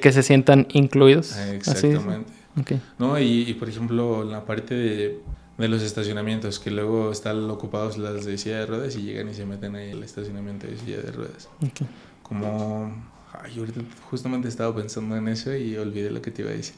[0.00, 1.36] que se sientan incluidos.
[1.36, 2.32] Exactamente.
[2.98, 5.20] No, y, por ejemplo, en la parte de,
[5.58, 9.44] los estacionamientos, que luego están ocupados las de silla de ruedas y llegan y se
[9.44, 11.48] meten ahí el estacionamiento de silla de ruedas.
[12.22, 12.94] Como,
[13.32, 16.76] ay, ahorita justamente estaba pensando en eso y olvidé lo que te iba a decir.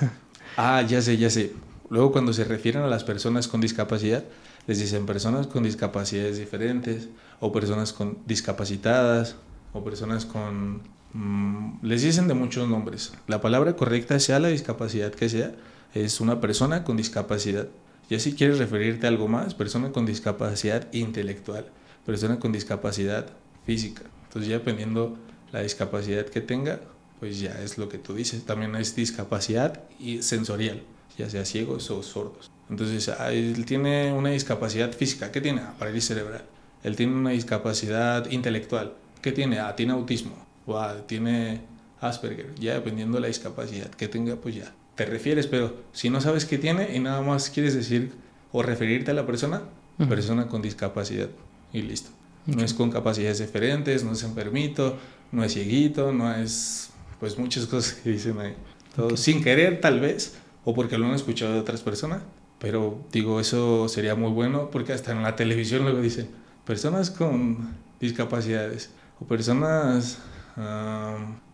[0.56, 1.52] ah, ya sé, ya sé.
[1.90, 4.24] Luego cuando se refieren a las personas con discapacidad,
[4.66, 7.08] les dicen personas con discapacidades diferentes
[7.40, 9.36] o personas con discapacitadas
[9.72, 10.82] o personas con...
[11.12, 13.12] Mm, les dicen de muchos nombres.
[13.28, 15.54] La palabra correcta, sea la discapacidad que sea,
[15.94, 17.68] es una persona con discapacidad.
[18.08, 21.66] Y si quieres referirte a algo más, persona con discapacidad intelectual,
[22.04, 23.26] persona con discapacidad
[23.64, 24.02] física.
[24.24, 25.16] Entonces ya dependiendo
[25.52, 26.80] la discapacidad que tenga,
[27.20, 28.44] pues ya es lo que tú dices.
[28.44, 30.82] También es discapacidad y sensorial,
[31.16, 32.53] ya sea ciegos o sordos.
[32.74, 35.30] Entonces, ah, él tiene una discapacidad física.
[35.30, 35.62] ¿Qué tiene?
[35.78, 36.42] Parálisis cerebral.
[36.82, 38.94] Él tiene una discapacidad intelectual.
[39.22, 39.60] ¿Qué tiene?
[39.60, 40.34] Ah, tiene autismo.
[40.66, 41.60] O ah, tiene
[42.00, 42.52] Asperger.
[42.56, 45.46] Ya dependiendo de la discapacidad que tenga, pues ya te refieres.
[45.46, 48.10] Pero si no sabes qué tiene y nada más quieres decir
[48.50, 49.62] o referirte a la persona,
[50.08, 51.28] persona con discapacidad.
[51.72, 52.10] Y listo.
[52.46, 54.98] No es con capacidades diferentes, no es enfermito,
[55.30, 56.90] no es cieguito, no es.
[57.20, 58.56] Pues muchas cosas que dicen ahí.
[58.96, 60.34] Todo sin querer, tal vez,
[60.64, 62.22] o porque lo han escuchado de otras personas,
[62.64, 66.30] pero digo, eso sería muy bueno porque hasta en la televisión luego dicen
[66.64, 68.88] personas con discapacidades
[69.20, 70.18] o personas...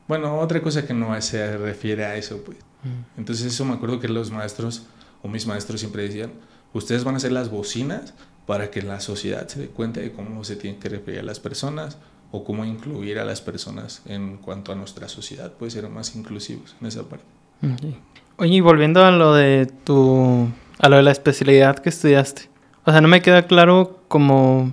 [0.07, 2.59] bueno, otra cosa que no se refiere a eso, pues.
[2.85, 3.19] Mm.
[3.19, 4.87] Entonces eso me acuerdo que los maestros
[5.21, 6.31] o mis maestros siempre decían,
[6.75, 8.15] ustedes van a ser las bocinas
[8.47, 11.41] para que la sociedad se dé cuenta de cómo se tienen que referir a las
[11.41, 11.99] personas
[12.31, 16.77] o cómo incluir a las personas en cuanto a nuestra sociedad, puede ser más inclusivos
[16.81, 17.27] en esa parte.
[18.37, 20.49] Oye, y volviendo a lo de tu
[20.81, 22.49] a lo de la especialidad que estudiaste.
[22.85, 24.73] O sea, no me queda claro como...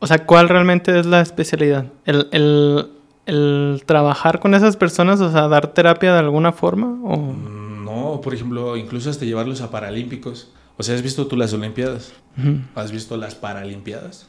[0.00, 1.86] O sea, ¿cuál realmente es la especialidad?
[2.04, 2.90] ¿El, el,
[3.26, 6.96] el trabajar con esas personas, o sea, dar terapia de alguna forma?
[7.04, 7.16] O...
[7.16, 10.50] Mm, no, por ejemplo, incluso hasta llevarlos a Paralímpicos.
[10.76, 12.12] O sea, ¿has visto tú las Olimpiadas?
[12.74, 14.26] ¿Has visto las Paralimpiadas?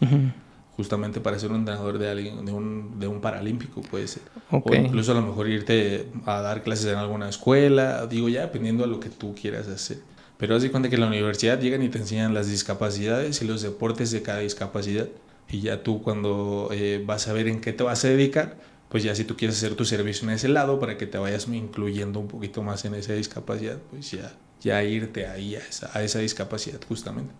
[0.75, 4.23] Justamente para ser un entrenador de alguien, de un, de un paralímpico, puede ser.
[4.49, 8.83] O incluso a lo mejor irte a dar clases en alguna escuela, digo ya, dependiendo
[8.83, 9.99] de lo que tú quieras hacer.
[10.39, 13.45] Pero haz de cuenta que en la universidad llegan y te enseñan las discapacidades y
[13.45, 15.09] los deportes de cada discapacidad.
[15.49, 18.55] Y ya tú cuando eh, vas a ver en qué te vas a dedicar,
[18.87, 21.45] pues ya si tú quieres hacer tu servicio en ese lado para que te vayas
[21.49, 26.03] incluyendo un poquito más en esa discapacidad, pues ya, ya irte ahí a esa, a
[26.03, 27.33] esa discapacidad justamente.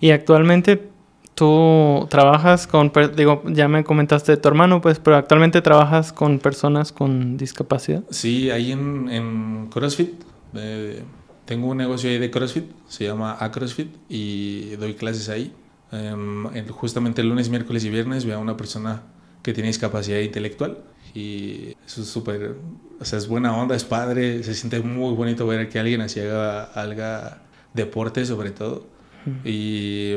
[0.00, 0.82] Y actualmente
[1.36, 6.40] tú trabajas con, digo, ya me comentaste de tu hermano, pues, pero actualmente trabajas con
[6.40, 8.02] personas con discapacidad.
[8.10, 10.10] Sí, ahí en, en CrossFit.
[10.54, 11.04] Eh,
[11.46, 15.54] tengo un negocio ahí de CrossFit, se llama ACrossFit y doy clases ahí.
[15.92, 19.02] Em, justamente el lunes, miércoles y viernes veo a una persona
[19.42, 20.78] que tiene discapacidad intelectual
[21.14, 22.56] y eso es súper,
[23.00, 26.18] o sea, es buena onda, es padre, se siente muy bonito ver que alguien así
[26.20, 28.86] haga, haga deporte sobre todo.
[29.44, 30.14] Y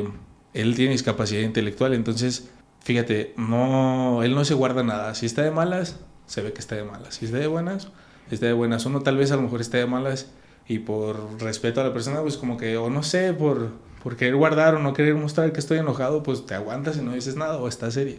[0.52, 5.14] él tiene discapacidad intelectual, entonces, fíjate, no, él no se guarda nada.
[5.14, 7.14] Si está de malas, se ve que está de malas.
[7.16, 7.88] Si está de buenas,
[8.30, 8.86] está de buenas.
[8.86, 10.30] Uno tal vez a lo mejor está de malas
[10.70, 13.72] y por respeto a la persona, pues como que, o no sé, por,
[14.04, 17.12] por querer guardar o no querer mostrar que estoy enojado, pues te aguantas y no
[17.12, 18.18] dices nada o estás serio.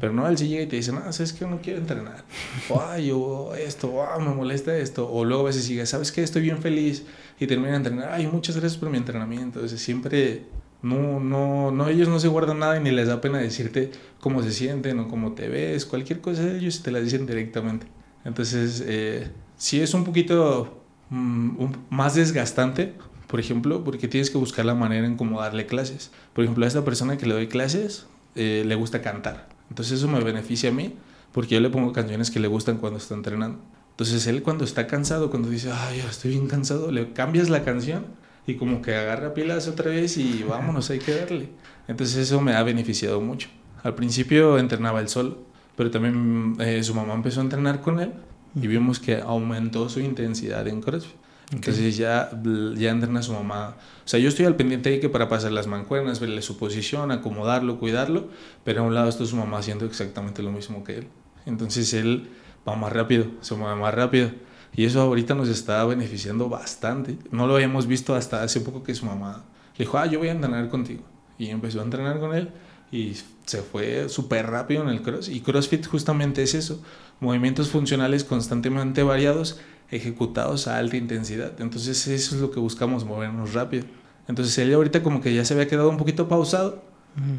[0.00, 2.24] Pero no, él sí llega y te dice, no, sabes que no quiero entrenar.
[2.68, 5.10] O, ay, yo esto, ah, me molesta esto.
[5.10, 7.04] O luego a veces sigue, sabes que estoy bien feliz
[7.40, 8.10] y termina de entrenar.
[8.12, 9.58] Ay, muchas gracias por mi entrenamiento.
[9.58, 10.44] Entonces siempre,
[10.82, 14.44] no, no, no, ellos no se guardan nada y ni les da pena decirte cómo
[14.44, 15.86] se sienten o cómo te ves.
[15.86, 17.86] Cualquier cosa, ellos te la dicen directamente.
[18.24, 20.79] Entonces, eh, sí es un poquito
[21.10, 22.94] Mm, más desgastante,
[23.26, 26.10] por ejemplo, porque tienes que buscar la manera en cómo darle clases.
[26.32, 29.48] Por ejemplo, a esta persona que le doy clases eh, le gusta cantar.
[29.68, 30.94] Entonces eso me beneficia a mí
[31.32, 33.58] porque yo le pongo canciones que le gustan cuando está entrenando.
[33.90, 38.06] Entonces él cuando está cansado, cuando dice, ay, estoy bien cansado, le cambias la canción
[38.46, 41.50] y como que agarra pilas otra vez y vámonos, hay que darle.
[41.86, 43.48] Entonces eso me ha beneficiado mucho.
[43.82, 45.38] Al principio entrenaba él solo,
[45.76, 48.12] pero también eh, su mamá empezó a entrenar con él
[48.54, 51.20] y vimos que aumentó su intensidad en CrossFit.
[51.52, 52.30] Entonces ya,
[52.76, 53.76] ya entrena su mamá.
[54.04, 57.10] O sea, yo estoy al pendiente de que para pasar las mancuernas, verle su posición,
[57.10, 58.28] acomodarlo, cuidarlo,
[58.62, 61.08] pero a un lado está su mamá haciendo exactamente lo mismo que él.
[61.46, 62.30] Entonces él
[62.68, 64.30] va más rápido, se mueve más rápido.
[64.76, 67.18] Y eso ahorita nos está beneficiando bastante.
[67.32, 69.44] No lo habíamos visto hasta hace poco que su mamá
[69.76, 71.02] le dijo, ah, yo voy a entrenar contigo.
[71.36, 72.52] Y empezó a entrenar con él
[72.92, 75.28] y se fue súper rápido en el cross.
[75.28, 76.82] Y CrossFit justamente es eso,
[77.20, 81.60] movimientos funcionales constantemente variados, ejecutados a alta intensidad.
[81.60, 83.84] Entonces eso es lo que buscamos, movernos rápido.
[84.26, 86.82] Entonces él ahorita como que ya se había quedado un poquito pausado.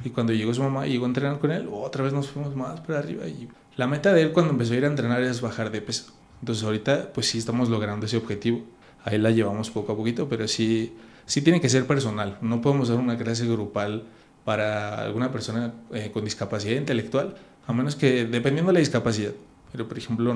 [0.04, 2.56] Y cuando llegó su mamá y llegó a entrenar con él, otra vez nos fuimos
[2.56, 3.26] más para arriba.
[3.26, 6.12] Y la meta de él cuando empezó a ir a entrenar es bajar de peso.
[6.42, 8.64] Entonces ahorita pues sí estamos logrando ese objetivo.
[9.04, 10.94] Ahí la llevamos poco a poquito, pero sí,
[11.26, 12.38] sí tiene que ser personal.
[12.42, 14.04] No podemos dar una clase grupal
[14.44, 19.32] para alguna persona eh, con discapacidad intelectual, a menos que dependiendo de la discapacidad.
[19.72, 20.36] Pero por ejemplo,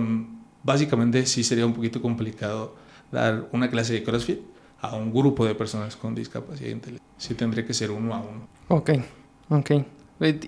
[0.63, 2.75] básicamente sí sería un poquito complicado
[3.11, 4.39] dar una clase de CrossFit
[4.81, 7.09] a un grupo de personas con discapacidad intelectual.
[7.17, 8.47] Sí tendría que ser uno a uno.
[8.67, 8.91] Ok,
[9.49, 9.71] ok.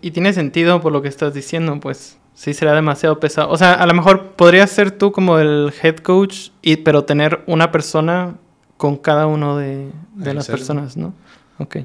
[0.02, 3.50] Y tiene sentido por lo que estás diciendo, pues sí será demasiado pesado.
[3.50, 7.44] O sea, a lo mejor podrías ser tú como el head coach, y, pero tener
[7.48, 8.36] una persona
[8.78, 11.14] con cada uno de, de las personas, ¿no?
[11.58, 11.78] Ok.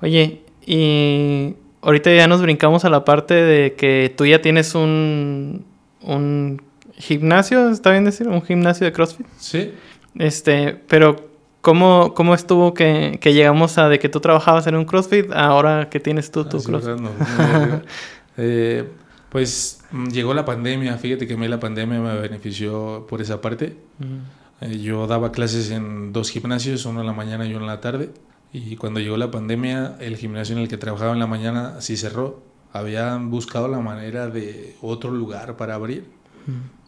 [0.00, 5.64] Oye, y ahorita ya nos brincamos a la parte de que tú ya tienes un,
[6.02, 6.62] un
[6.94, 8.28] gimnasio, ¿está bien decir?
[8.28, 9.26] Un gimnasio de CrossFit.
[9.38, 9.72] Sí.
[10.18, 11.16] Este, pero
[11.60, 15.88] ¿cómo, cómo estuvo que, que llegamos a de que tú trabajabas en un CrossFit ahora
[15.90, 16.96] que tienes tú tu Ah, sí, CrossFit?
[16.96, 17.82] no, no,
[18.36, 18.88] eh,
[19.28, 23.40] pues mm, llegó la pandemia, fíjate que a mí la pandemia me benefició por esa
[23.40, 23.76] parte.
[24.00, 24.18] Ujú.
[24.60, 27.80] Eh, yo daba clases en dos gimnasios, uno en la mañana y uno en la
[27.80, 28.10] tarde.
[28.52, 31.96] Y cuando llegó la pandemia, el gimnasio en el que trabajaba en la mañana sí
[31.96, 32.42] cerró.
[32.72, 36.06] Habían buscado la manera de otro lugar para abrir,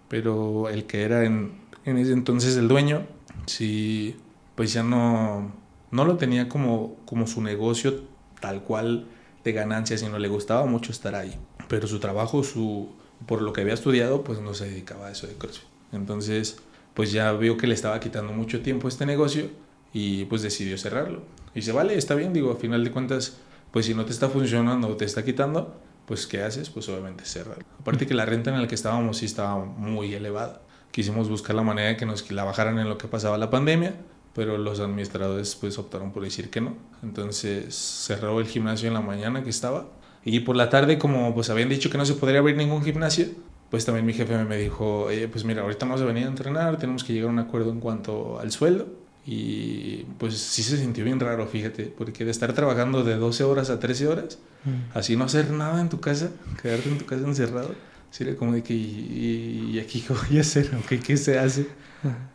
[0.09, 1.53] pero el que era en,
[1.85, 3.07] en ese entonces el dueño,
[3.47, 4.17] sí,
[4.55, 5.53] pues ya no,
[5.91, 8.03] no lo tenía como, como su negocio
[8.41, 9.07] tal cual
[9.45, 11.35] de ganancia, sino le gustaba mucho estar ahí.
[11.69, 12.89] Pero su trabajo, su,
[13.27, 15.67] por lo que había estudiado, pues no se dedicaba a eso de CrossFit.
[15.93, 16.59] Entonces,
[16.95, 19.49] pues ya vio que le estaba quitando mucho tiempo este negocio
[19.93, 21.23] y pues decidió cerrarlo.
[21.55, 23.39] Y se vale, está bien, digo, a final de cuentas,
[23.71, 25.75] pues si no te está funcionando o te está quitando,
[26.07, 26.71] pues ¿qué haces?
[26.71, 27.65] Pues obviamente cerrarlo.
[27.79, 30.63] Aparte que la renta en la que estábamos sí estaba muy elevada.
[30.91, 33.95] Quisimos buscar la manera de que nos la bajaran en lo que pasaba la pandemia,
[34.35, 36.77] pero los administradores pues optaron por decir que no.
[37.03, 39.87] Entonces cerró el gimnasio en la mañana que estaba
[40.25, 43.27] y por la tarde como pues habían dicho que no se podría abrir ningún gimnasio,
[43.71, 46.77] pues también mi jefe me dijo, "Oye, pues mira, ahorita vamos a venir a entrenar,
[46.79, 48.89] tenemos que llegar a un acuerdo en cuanto al sueldo.
[49.27, 53.71] Y pues sí se sintió bien raro, fíjate, porque de estar trabajando de 12 horas
[53.71, 54.99] a 13 horas, Ujú.
[54.99, 56.31] así no hacer nada en tu casa,
[56.61, 57.75] quedarte en tu casa encerrado,
[58.11, 60.71] sería como de que, ¿y, y aquí qué voy a hacer?
[60.75, 61.67] ¿O qué, qué se hace?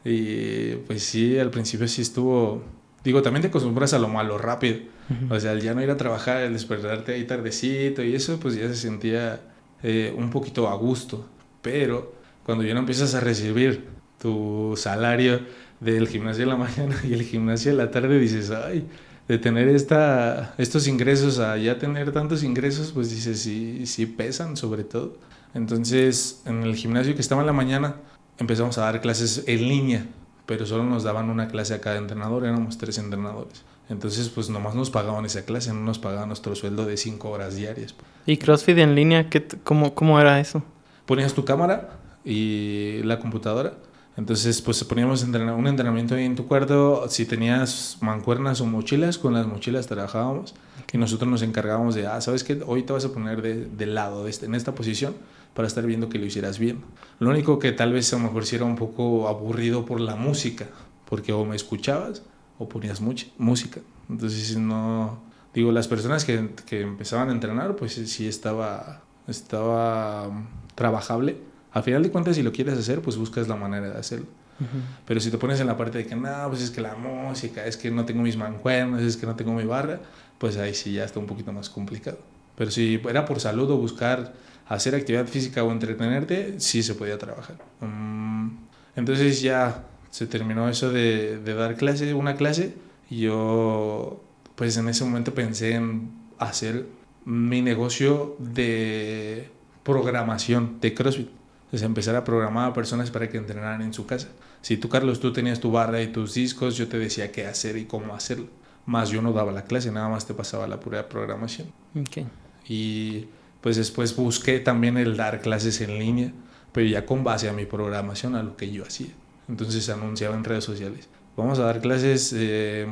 [0.03, 2.63] Y pues sí, al principio sí estuvo,
[3.03, 4.77] digo, también te acostumbras a lo malo rápido.
[5.09, 5.33] Ujú.
[5.33, 8.55] O sea, el ya no ir a trabajar, el despertarte ahí tardecito y eso, pues
[8.55, 9.41] ya se sentía
[9.83, 11.27] eh, un poquito a gusto.
[11.61, 13.87] Pero cuando ya no empiezas a recibir
[14.19, 15.41] tu salario
[15.79, 18.85] del gimnasio de la mañana y el gimnasio de la tarde, dices, ay,
[19.27, 24.55] de tener esta, estos ingresos a ya tener tantos ingresos, pues dices, sí, sí pesan
[24.55, 25.17] sobre todo.
[25.53, 27.95] Entonces, en el gimnasio que estaba en la mañana,
[28.37, 30.05] empezamos a dar clases en línea,
[30.45, 33.63] pero solo nos daban una clase a cada entrenador, éramos tres entrenadores.
[33.89, 37.55] Entonces, pues nomás nos pagaban esa clase, no nos pagaban nuestro sueldo de cinco horas
[37.55, 37.95] diarias.
[38.25, 39.29] ¿Y CrossFit en línea?
[39.29, 40.63] ¿qué cómo, ¿Cómo era eso?
[41.05, 43.73] Ponías tu cámara y la computadora.
[44.17, 47.05] Entonces, pues poníamos un entrenamiento ahí en tu cuarto.
[47.09, 50.55] Si tenías mancuernas o mochilas, con las mochilas trabajábamos.
[50.93, 52.61] Y nosotros nos encargábamos de, ah, ¿sabes qué?
[52.65, 55.13] Hoy te vas a poner de, de lado, de este, en esta posición,
[55.53, 56.83] para estar viendo que lo hicieras bien.
[57.19, 60.15] Lo único que tal vez a lo mejor sí era un poco aburrido por la
[60.15, 60.67] música,
[61.09, 62.23] porque o me escuchabas
[62.57, 63.81] o ponías mucha música.
[64.09, 65.19] Entonces, no.
[65.53, 71.37] Digo, las personas que, que empezaban a entrenar, pues sí estaba, estaba mm, trabajable.
[71.75, 74.27] Al final de cuentas, si lo quieres hacer, pues buscas la manera de hacerlo.
[74.61, 74.79] Ujú.
[75.05, 77.65] Pero si te pones en la parte de que no, pues es que la música,
[77.65, 79.99] es que no tengo mis mancuernas, es que no tengo mi barra,
[80.37, 82.17] pues ahí sí ya está un poquito más complicado.
[82.55, 84.33] Pero si era por salud o buscar
[84.69, 87.57] hacer actividad física o entretenerte, sí se podía trabajar.
[87.81, 88.51] Mm,
[88.95, 92.73] entonces ya se terminó eso de, de dar clase, una clase,
[93.09, 94.23] y yo
[94.55, 96.09] pues en ese momento pensé en
[96.39, 96.85] hacer
[97.25, 99.49] mi negocio de
[99.83, 101.27] programación de CrossFit.
[101.75, 104.29] Pues empezar a programar a personas para que entrenaran en su casa.
[104.61, 107.75] Si tú, Carlos, tú tenías tu barra y tus discos, yo te decía qué hacer
[107.75, 108.47] y cómo hacerlo.
[108.85, 111.67] Más yo no daba la clase, nada más te pasaba la pura programación.
[111.99, 112.25] Ok.
[112.69, 113.25] Y
[113.59, 116.31] pues después busqué también el dar clases en línea,
[116.71, 119.11] pero ya con base a mi programación, a lo que yo hacía.
[119.49, 121.09] Entonces anunciaba en redes sociales.
[121.35, 122.87] Vamos a dar clases eh,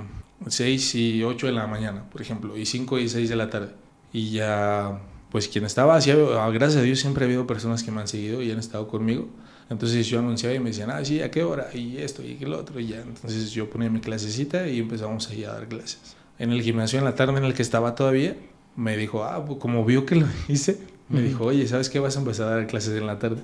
[0.46, 3.70] 6 y 8 de la mañana, por ejemplo, y 5 y 6 de la tarde.
[4.12, 5.00] Y ya,
[5.34, 8.44] pues quien estaba, así, gracias a Dios siempre ha habido personas que me han seguido
[8.44, 9.28] y han estado conmigo.
[9.68, 11.70] Entonces yo anunciaba y me decían, ah, sí, ¿a qué hora?
[11.74, 12.80] Y esto y lo otro.
[12.80, 16.16] Y ya, entonces yo ponía mi clasecita y empezamos ahí a dar clases.
[16.38, 18.38] En el gimnasio en la tarde en el que estaba todavía,
[18.76, 20.78] me dijo, ah, pues como vio que lo hice,
[21.10, 22.00] me dijo, oye, ¿sabes qué?
[22.00, 23.42] Vas a empezar a dar clases en la tarde,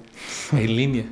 [0.52, 1.06] en línea.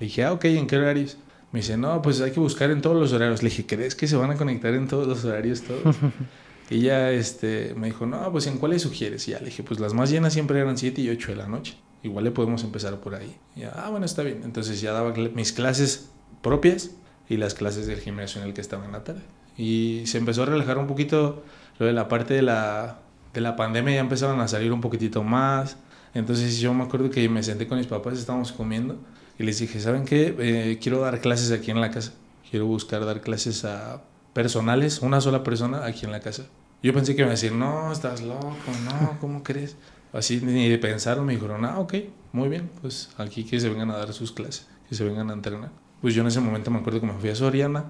[0.00, 1.18] Le dije, ah, ok, ¿en qué horarios?
[1.52, 3.44] Me dice, no, pues hay que buscar en todos los horarios.
[3.44, 5.94] Le dije, ¿crees que se van a conectar en todos los horarios todos?
[6.68, 9.26] y ya este, me dijo, no, pues ¿en cuáles sugieres?
[9.28, 11.46] Y ya le dije, pues las más llenas siempre eran 7 y 8 de la
[11.46, 11.76] noche.
[12.02, 13.36] Igual le podemos empezar por ahí.
[13.54, 14.42] Y ya, ah, bueno, está bien.
[14.44, 16.10] Entonces ya daba mis clases
[16.42, 16.90] propias
[17.28, 19.22] y las clases del gimnasio en el que estaba en la tarde.
[19.56, 21.44] Y se empezó a relajar un poquito
[21.78, 23.00] lo de la parte de la,
[23.32, 25.76] de la pandemia, ya empezaron a salir un poquitito más.
[26.14, 28.96] Entonces yo me acuerdo que me senté con mis papás, estábamos comiendo
[29.38, 30.34] y les dije, ¿saben qué?
[30.38, 32.12] Eh, quiero dar clases aquí en la casa.
[32.50, 34.02] Quiero buscar dar clases a
[34.36, 36.44] personales, una sola persona aquí en la casa.
[36.82, 38.50] Yo pensé que me iba a decir, no, estás loco,
[38.84, 39.76] no, ¿cómo crees?
[40.12, 41.94] Así ni de pensar, me dijeron, ah, ok,
[42.32, 45.32] muy bien, pues aquí que se vengan a dar sus clases, que se vengan a
[45.32, 45.70] entrenar.
[46.02, 47.86] Pues yo en ese momento me acuerdo que me fui a Soriana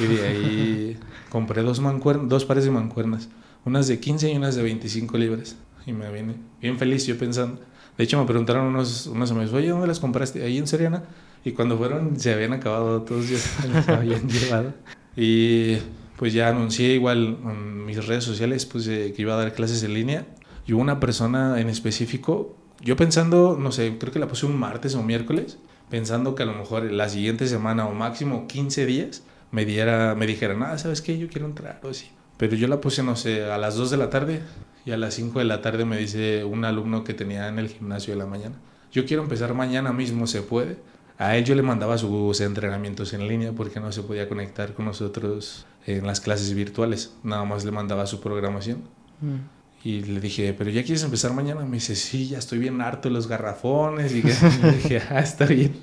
[0.00, 0.98] y de ahí
[1.30, 1.80] compré dos,
[2.24, 3.28] dos pares de mancuernas,
[3.64, 5.54] unas de 15 y unas de 25 libras.
[5.86, 7.60] Y me vine bien feliz, yo pensando.
[7.96, 10.42] De hecho, me preguntaron unos, unos amigos, oye, ¿dónde las compraste?
[10.42, 11.04] Ahí en Soriana.
[11.44, 14.74] Y cuando fueron, se habían acabado, todos ya se las habían llevado.
[15.16, 15.76] Y
[16.16, 19.94] pues ya anuncié igual en mis redes sociales pues, que iba a dar clases en
[19.94, 20.26] línea.
[20.66, 24.94] Y una persona en específico, yo pensando, no sé, creo que la puse un martes
[24.94, 25.58] o miércoles,
[25.90, 30.26] pensando que a lo mejor la siguiente semana o máximo 15 días me, diera, me
[30.26, 31.18] dijera, nada, ¿sabes qué?
[31.18, 32.08] Yo quiero entrar o así.
[32.36, 34.42] Pero yo la puse, no sé, a las 2 de la tarde
[34.84, 37.68] y a las 5 de la tarde me dice un alumno que tenía en el
[37.68, 38.56] gimnasio de la mañana,
[38.92, 40.76] yo quiero empezar mañana mismo, ¿se puede?
[41.18, 44.84] A él yo le mandaba sus entrenamientos en línea porque no se podía conectar con
[44.84, 48.82] nosotros en las clases virtuales, nada más le mandaba su programación.
[49.20, 49.54] Mm.
[49.84, 51.60] Y le dije, pero ya quieres empezar mañana.
[51.66, 54.12] Me dice, sí, ya estoy bien harto de los garrafones.
[54.14, 55.74] Y, le dije, ah, está bien.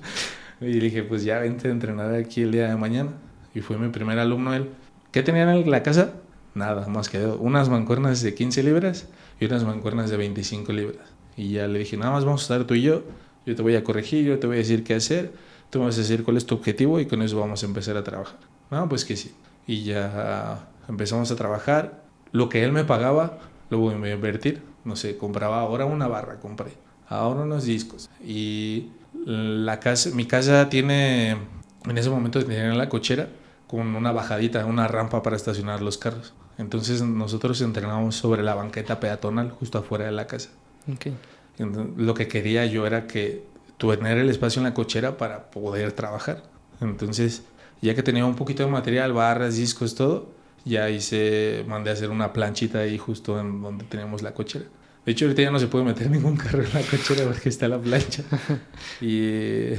[0.59, 3.11] Y dije, pues ya vente a entrenar aquí el día de mañana.
[3.53, 4.71] Y fue mi primer alumno él.
[5.11, 6.13] ¿Qué tenían en la casa?
[6.55, 9.07] Nada, más que unas mancuernas de 15 libras
[9.39, 11.07] y unas mancuernas de 25 libras.
[11.37, 13.03] Y ya le dije, nada más vamos a estar tú y yo,
[13.45, 15.33] yo te voy a corregir, yo te voy a decir qué hacer,
[15.69, 17.97] tú me vas a decir cuál es tu objetivo y con eso vamos a empezar
[17.97, 18.37] a trabajar.
[18.69, 19.33] No, pues que sí.
[19.67, 22.03] Y ya empezamos a trabajar.
[22.31, 24.61] Lo que él me pagaba, lo voy a invertir.
[24.85, 26.73] No sé, compraba ahora una barra, compré.
[27.07, 28.09] Ahora unos discos.
[28.25, 28.89] Y
[29.25, 33.29] la casa, mi casa tiene, en ese momento tenía la cochera
[33.67, 36.33] con una bajadita, una rampa para estacionar los carros.
[36.57, 40.49] Entonces nosotros entrenábamos sobre la banqueta peatonal justo afuera de la casa.
[40.93, 41.15] Okay.
[41.57, 43.43] Lo que quería yo era que
[43.77, 46.43] tener el espacio en la cochera para poder trabajar.
[46.81, 47.43] Entonces,
[47.81, 50.29] ya que tenía un poquito de material, barras, discos, todo,
[50.65, 54.65] ya hice, mandé a hacer una planchita ahí justo en donde teníamos la cochera.
[55.05, 57.67] De hecho, ahorita ya no se puede meter ningún carro en la cochera porque está
[57.67, 58.23] la plancha.
[59.01, 59.69] y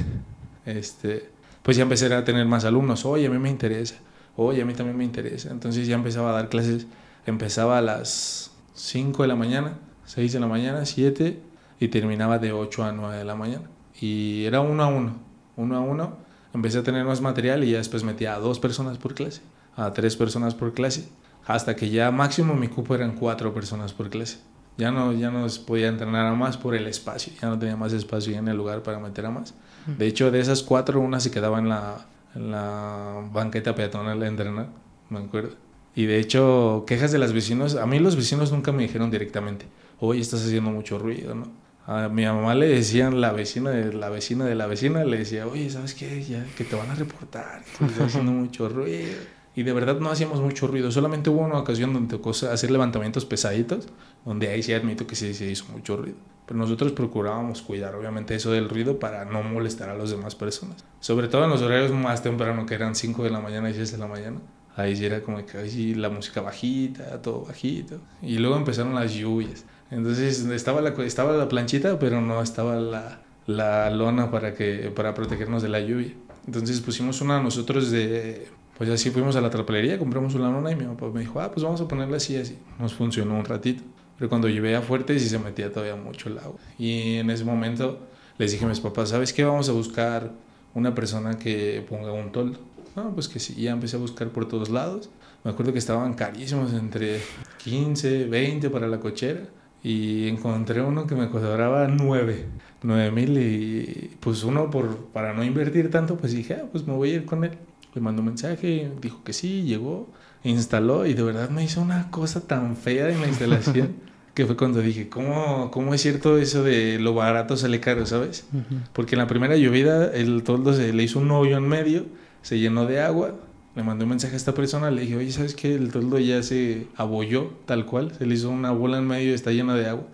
[0.66, 1.30] este,
[1.62, 3.04] pues ya empecé a tener más alumnos.
[3.04, 3.96] Oye, a mí me interesa
[4.36, 5.50] oye, a mí también me interesa.
[5.50, 6.86] Entonces ya empezaba a dar clases,
[7.26, 11.38] empezaba a las 5 de la mañana, 6 de la mañana, 7
[11.82, 13.68] y terminaba de 8 a 9 de la mañana.
[14.00, 15.16] Y era uno a uno,
[15.56, 16.16] uno a uno.
[16.54, 19.40] Empecé a tener más material y ya después metía a dos personas por clase,
[19.74, 21.08] a tres personas por clase,
[21.44, 24.38] hasta que ya máximo mi cupo eran cuatro personas por clase.
[24.78, 27.92] Ya no, ya no podía entrenar a más por el espacio, ya no tenía más
[27.92, 29.54] espacio en el lugar para meter a más.
[29.86, 34.28] De hecho, de esas cuatro, una se quedaba en la, en la banqueta peatonal de
[34.28, 34.68] entrenar,
[35.10, 35.56] me acuerdo.
[35.96, 39.66] Y de hecho, quejas de las vecinos, a mí los vecinos nunca me dijeron directamente,
[39.98, 41.61] oye, estás haciendo mucho ruido, ¿no?
[41.86, 45.46] A mi mamá le decían la vecina de la vecina de la vecina, le decía,
[45.46, 46.22] oye, ¿sabes qué?
[46.22, 49.18] Ya, que te van a reportar, que estás haciendo mucho ruido.
[49.54, 53.26] Y de verdad no hacíamos mucho ruido, solamente hubo una ocasión donde tocó hacer levantamientos
[53.26, 53.88] pesaditos,
[54.24, 56.16] donde ahí sí admito que sí se hizo mucho ruido.
[56.46, 60.84] Pero nosotros procurábamos cuidar, obviamente, eso del ruido para no molestar a las demás personas.
[61.00, 63.92] Sobre todo en los horarios más temprano, que eran 5 de la mañana y 6
[63.92, 64.38] de la mañana.
[64.74, 68.00] Ahí sí era como que ahí la música bajita, todo bajito.
[68.22, 69.64] Y luego empezaron las lluvias.
[69.92, 75.12] Entonces estaba la, estaba la planchita, pero no estaba la, la lona para, que, para
[75.12, 76.14] protegernos de la lluvia.
[76.46, 78.48] Entonces pusimos una nosotros de...
[78.78, 81.50] Pues así fuimos a la trapelería, compramos una lona y mi papá me dijo, ah,
[81.52, 82.58] pues vamos a ponerla así, así.
[82.80, 83.82] Nos funcionó un ratito.
[84.16, 86.58] Pero cuando llovía fuerte sí se metía todavía mucho el agua.
[86.78, 88.00] Y en ese momento
[88.38, 89.44] les dije a mis papás, ¿sabes qué?
[89.44, 90.32] Vamos a buscar
[90.74, 92.58] una persona que ponga un toldo.
[92.96, 95.10] No, pues que sí, ya empecé a buscar por todos lados.
[95.44, 97.20] Me acuerdo que estaban carísimos, entre
[97.62, 99.42] 15, 20 para la cochera.
[99.82, 102.46] Y encontré uno que me cobraba 9,
[102.82, 103.38] 9 mil.
[103.38, 107.14] Y pues uno, por, para no invertir tanto, pues dije, ah, pues me voy a
[107.14, 107.52] ir con él.
[107.94, 110.08] Le mandó un mensaje, dijo que sí, llegó,
[110.44, 113.96] instaló y de verdad me hizo una cosa tan fea en la instalación.
[114.34, 118.46] que fue cuando dije, ¿cómo, ¿cómo es cierto eso de lo barato sale caro, sabes?
[118.92, 122.06] Porque en la primera llovida el toldo se le hizo un hoyo en medio,
[122.40, 123.34] se llenó de agua,
[123.74, 125.74] le mandé un mensaje a esta persona, le dije, oye, ¿sabes qué?
[125.74, 129.34] El toldo ya se abolló tal cual, se le hizo una bola en medio y
[129.34, 130.04] está llena de agua.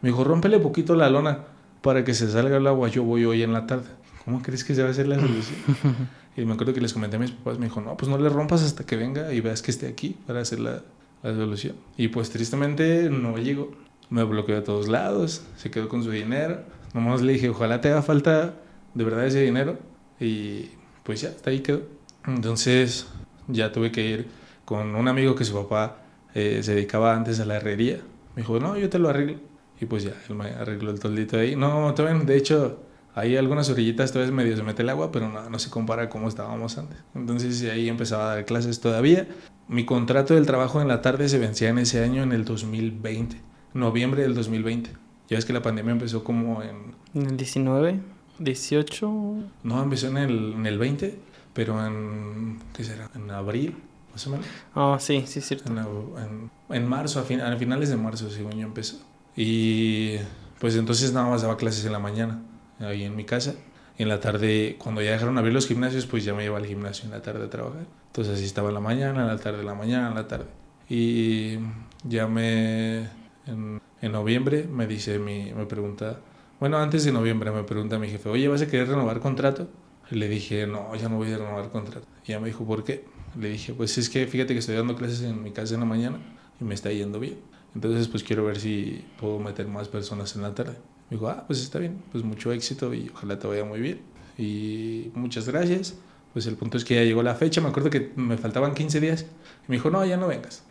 [0.00, 1.44] Me dijo, rómpele poquito la lona
[1.82, 3.86] para que se salga el agua, yo voy hoy en la tarde.
[4.24, 5.58] ¿Cómo crees que se va a hacer la solución?
[6.36, 8.28] y me acuerdo que les comenté a mis papás, me dijo, no, pues no le
[8.28, 10.82] rompas hasta que venga y veas que esté aquí para hacer la,
[11.22, 11.76] la solución.
[11.96, 13.72] Y pues tristemente no llegó.
[14.08, 16.64] Me bloqueó de todos lados, se quedó con su dinero.
[16.94, 18.54] Nomás le dije, ojalá te haga falta
[18.94, 19.78] de verdad ese dinero.
[20.18, 20.70] Y
[21.04, 21.82] pues ya, hasta ahí quedó.
[22.26, 23.06] Entonces
[23.48, 24.28] ya tuve que ir
[24.64, 25.98] con un amigo que su papá
[26.34, 28.00] eh, se dedicaba antes a la herrería.
[28.36, 29.38] Me dijo, no, yo te lo arreglo.
[29.80, 31.56] Y pues ya, él me arregló el toldito ahí.
[31.56, 32.80] No, todavía, de hecho,
[33.14, 36.08] hay algunas orillitas todavía medio se mete el agua, pero no, no se compara a
[36.08, 36.98] cómo estábamos antes.
[37.14, 39.26] Entonces ahí empezaba a dar clases todavía.
[39.68, 43.40] Mi contrato del trabajo en la tarde se vencía en ese año, en el 2020,
[43.74, 44.90] noviembre del 2020.
[45.28, 46.94] Ya ves que la pandemia empezó como en...
[47.14, 48.00] ¿En el 19?
[48.40, 49.44] ¿18?
[49.62, 51.18] No, empezó en el, en el 20,
[51.60, 52.58] pero en...
[52.72, 53.10] ¿Qué será?
[53.14, 53.76] En abril,
[54.12, 54.46] más o menos.
[54.74, 55.70] Ah, sí, sí, cierto.
[55.70, 58.96] En, en, en marzo, a, fin, a finales de marzo, según yo empezó.
[59.36, 60.16] Y
[60.58, 62.40] pues entonces nada más daba clases en la mañana,
[62.78, 63.56] ahí en mi casa.
[63.98, 67.04] En la tarde, cuando ya dejaron abrir los gimnasios, pues ya me iba al gimnasio
[67.04, 67.84] en la tarde a trabajar.
[68.06, 70.46] Entonces así estaba en la mañana, en la tarde, en la mañana, en la tarde.
[70.88, 71.58] Y
[72.04, 73.00] ya me...
[73.46, 76.20] En, en noviembre me dice, mi, me pregunta...
[76.58, 79.68] Bueno, antes de noviembre me pregunta mi jefe, oye, ¿vas a querer renovar contrato?
[80.10, 82.06] Le dije, no, ya no voy a renovar contrato.
[82.24, 83.04] Y ya me dijo, ¿por qué?
[83.38, 85.86] Le dije, pues es que fíjate que estoy dando clases en mi casa en la
[85.86, 86.18] mañana
[86.60, 87.38] y me está yendo bien.
[87.74, 90.76] Entonces, pues quiero ver si puedo meter más personas en la tarde.
[91.08, 94.00] Me dijo, ah, pues está bien, pues mucho éxito y ojalá te vaya muy bien.
[94.36, 95.94] Y muchas gracias.
[96.32, 99.00] Pues el punto es que ya llegó la fecha, me acuerdo que me faltaban 15
[99.00, 99.22] días.
[99.66, 100.64] Y me dijo, no, ya no vengas.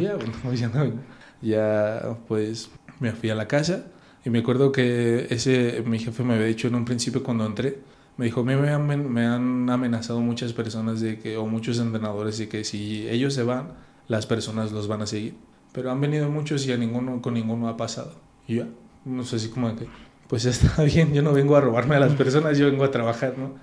[0.00, 0.60] ya, pues.
[1.42, 2.70] Ya, pues
[3.00, 3.86] me fui a la casa
[4.24, 7.80] y me acuerdo que ese, mi jefe me había dicho en un principio cuando entré,
[8.16, 12.48] me dijo, me han, me han amenazado muchas personas de que, o muchos entrenadores de
[12.48, 13.72] que si ellos se van,
[14.06, 15.34] las personas los van a seguir.
[15.72, 18.14] Pero han venido muchos y a ninguno, con ninguno ha pasado.
[18.46, 18.68] Y ya,
[19.04, 19.86] no sé, así como que,
[20.28, 23.34] pues está bien, yo no vengo a robarme a las personas, yo vengo a trabajar,
[23.36, 23.54] ¿no?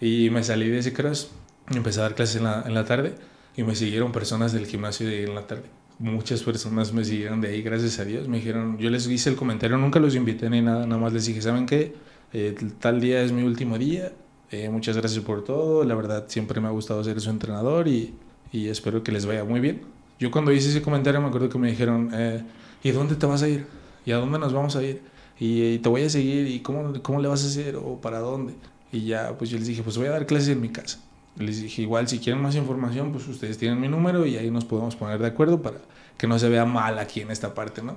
[0.00, 1.30] Y me salí de ese cross,
[1.74, 3.14] empecé a dar clases en la, en la tarde
[3.56, 5.64] y me siguieron personas del gimnasio de ahí en la tarde.
[5.98, 8.28] Muchas personas me siguieron de ahí, gracias a Dios.
[8.28, 11.26] Me dijeron, yo les hice el comentario, nunca los invité ni nada, nada más les
[11.26, 11.92] dije, ¿saben qué?
[12.32, 14.12] Eh, tal día es mi último día,
[14.50, 18.14] eh, muchas gracias por todo, la verdad siempre me ha gustado ser su entrenador y,
[18.52, 19.82] y espero que les vaya muy bien.
[20.18, 22.42] Yo cuando hice ese comentario me acuerdo que me dijeron, eh,
[22.82, 23.66] ¿y dónde te vas a ir?
[24.04, 25.02] ¿Y a dónde nos vamos a ir?
[25.38, 27.76] Y, y, te voy a seguir, ¿y cómo, cómo le vas a hacer?
[27.76, 28.54] ¿O para dónde?
[28.90, 30.98] Y ya, pues yo les dije, pues voy a dar clases en mi casa.
[31.36, 34.64] Les dije, igual si quieren más información, pues ustedes tienen mi número y ahí nos
[34.64, 35.78] podemos poner de acuerdo para
[36.16, 37.96] que no se vea mal aquí en esta parte, ¿no?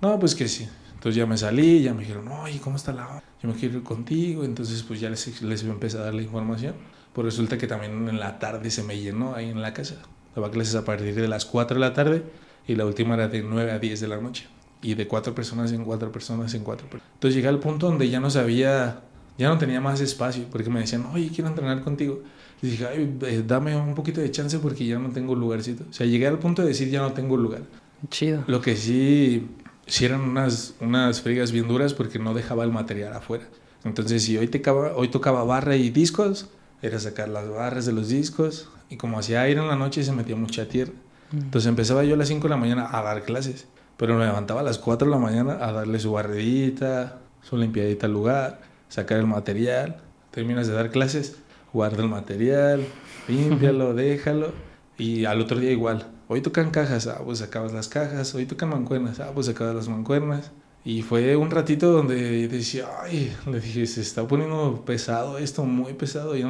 [0.00, 0.66] No, pues que sí.
[0.98, 3.84] Entonces ya me salí, ya me dijeron, oye, ¿cómo está la Yo me quiero ir
[3.84, 4.44] contigo.
[4.44, 6.74] Entonces pues ya les, les empecé a dar la información.
[7.12, 9.94] Pues resulta que también en la tarde se me llenó ahí en la casa.
[10.34, 12.24] Daba clases a partir de las 4 de la tarde
[12.66, 14.48] y la última era de 9 a 10 de la noche.
[14.82, 17.12] Y de cuatro personas en cuatro personas en cuatro personas.
[17.14, 19.02] Entonces llegué al punto donde ya no sabía
[19.38, 22.20] ya no tenía más espacio porque me decían, oye, quiero entrenar contigo.
[22.60, 25.84] Y dije, ay, eh, dame un poquito de chance porque ya no tengo lugarcito.
[25.88, 27.62] O sea, llegué al punto de decir, ya no tengo lugar.
[28.10, 28.42] Chido.
[28.48, 29.46] Lo que sí,
[29.88, 33.44] sí eran unas, unas frigas bien duras porque no dejaba el material afuera.
[33.84, 36.48] Entonces, si hoy, tocaba, hoy tocaba barra y discos,
[36.80, 38.68] era sacar las barras de los discos.
[38.90, 40.92] Y como hacía aire en la noche, se metía mucha tierra.
[41.32, 43.66] Entonces empezaba yo a las 5 de la mañana a dar clases.
[43.96, 48.06] Pero me levantaba a las 4 de la mañana a darle su barredita, su limpiadita
[48.06, 49.96] al lugar sacar el material,
[50.30, 51.36] terminas de dar clases,
[51.72, 52.84] guarda el material,
[53.28, 54.52] límpialo, déjalo
[54.96, 56.06] y al otro día igual.
[56.28, 59.88] Hoy tocan cajas, ah, pues acabas las cajas, hoy tocan mancuernas, ah, pues acabas las
[59.88, 60.52] mancuernas.
[60.84, 65.94] Y fue un ratito donde decía, ay, le dije, se está poniendo pesado esto, muy
[65.94, 66.42] pesado, y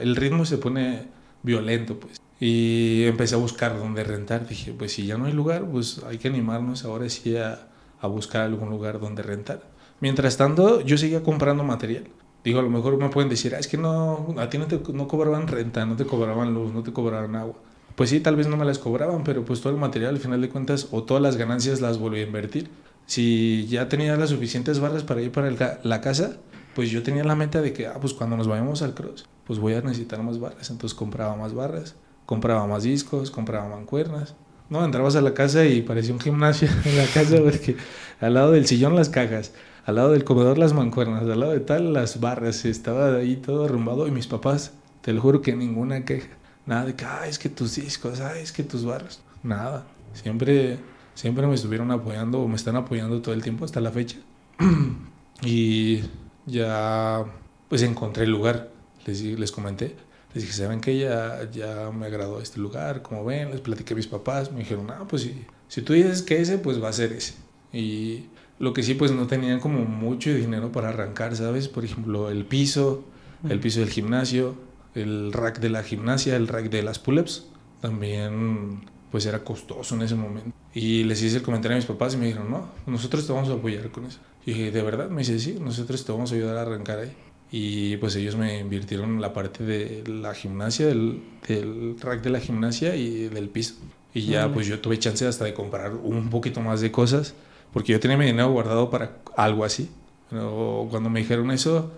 [0.00, 1.08] el ritmo se pone
[1.42, 2.20] violento, pues.
[2.38, 4.46] Y empecé a buscar dónde rentar.
[4.46, 7.68] Dije, pues si ya no hay lugar, pues hay que animarnos ahora sí a,
[8.00, 9.62] a buscar algún lugar donde rentar.
[10.00, 12.04] Mientras tanto, yo seguía comprando material.
[12.44, 14.80] Digo, a lo mejor me pueden decir, ah, es que no, a ti no te
[14.92, 17.56] no cobraban renta, no te cobraban luz, no te cobraban agua.
[17.96, 20.40] Pues sí, tal vez no me las cobraban, pero pues todo el material al final
[20.42, 22.70] de cuentas o todas las ganancias las volví a invertir.
[23.06, 26.36] si ya tenía las suficientes barras para ir para la casa,
[26.74, 29.58] pues yo tenía la mente de que, ah, pues cuando nos vayamos al cross, pues
[29.58, 30.70] voy a necesitar más barras.
[30.70, 31.94] Entonces compraba más barras,
[32.26, 34.34] compraba más discos, compraba mancuernas.
[34.68, 37.76] No, entrabas a la casa y parecía un gimnasio en la casa porque
[38.20, 39.52] al lado del sillón las cajas,
[39.86, 42.66] al lado del comedor las mancuernas, al lado de tal las barras.
[42.66, 46.28] Estaba ahí todo arrumbado y mis papás, te lo juro que ninguna queja.
[46.66, 49.20] Nada de que, ah, es que tus discos, ah, es que tus barras.
[49.42, 49.86] Nada.
[50.12, 50.78] Siempre,
[51.14, 54.18] siempre me estuvieron apoyando o me están apoyando todo el tiempo hasta la fecha.
[55.42, 56.00] y
[56.46, 57.24] ya,
[57.68, 58.70] pues encontré el lugar.
[59.06, 59.94] Les, les comenté.
[60.34, 60.98] Les dije, ¿saben qué?
[60.98, 64.90] Ya, ya me agradó este lugar, como ven, les platiqué a mis papás, me dijeron,
[64.90, 67.34] ah, pues si, si tú dices que ese, pues va a ser ese.
[67.72, 68.26] Y
[68.58, 71.68] lo que sí, pues no tenían como mucho dinero para arrancar, ¿sabes?
[71.68, 73.04] Por ejemplo, el piso,
[73.48, 74.56] el piso del gimnasio,
[74.96, 77.46] el rack de la gimnasia, el rack de las pull-ups,
[77.80, 78.80] también
[79.10, 80.52] pues era costoso en ese momento.
[80.74, 83.48] Y les hice el comentario a mis papás y me dijeron, no, nosotros te vamos
[83.48, 84.18] a apoyar con eso.
[84.44, 85.08] Y dije, ¿de verdad?
[85.08, 87.12] Me dice, sí, nosotros te vamos a ayudar a arrancar ahí.
[87.50, 92.30] Y pues ellos me invirtieron en la parte de la gimnasia, del, del rack de
[92.30, 93.76] la gimnasia y del piso.
[94.12, 97.34] Y ya pues yo tuve chance hasta de comprar un poquito más de cosas,
[97.72, 99.90] porque yo tenía mi dinero guardado para algo así.
[100.30, 101.92] Pero cuando me dijeron eso,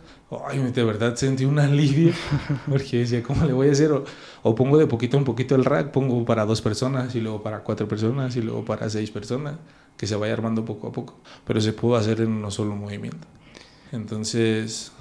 [0.46, 2.12] ay, de verdad sentí un alivio,
[2.68, 3.92] porque decía, ¿cómo le voy a hacer?
[3.92, 4.04] O,
[4.42, 7.60] o pongo de poquito en poquito el rack, pongo para dos personas, y luego para
[7.60, 9.54] cuatro personas, y luego para seis personas,
[9.96, 11.18] que se vaya armando poco a poco.
[11.46, 13.26] Pero se pudo hacer en un solo movimiento.
[13.92, 14.92] Entonces,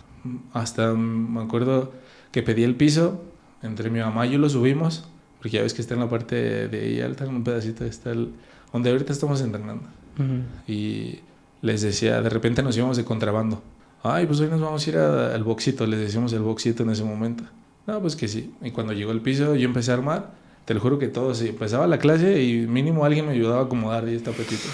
[0.53, 1.91] hasta me acuerdo
[2.31, 3.21] que pedí el piso,
[3.61, 6.67] entre mi mamá y yo lo subimos, porque ya ves que está en la parte
[6.67, 8.31] de ahí alta, en un pedacito está el,
[8.71, 9.83] donde ahorita estamos entrenando.
[10.17, 10.71] Ujú.
[10.71, 11.19] Y
[11.61, 13.61] les decía, de repente nos íbamos de contrabando.
[14.03, 16.91] Ay, pues hoy nos vamos a ir a- al boxito, les decíamos el boxito en
[16.91, 17.43] ese momento.
[17.87, 18.53] No, pues que sí.
[18.61, 20.31] Y cuando llegó el piso, yo empecé a armar.
[20.65, 23.63] Te lo juro que todos, sí, empezaba la clase y mínimo alguien me ayudaba a
[23.65, 24.69] acomodar 10 tapetitos.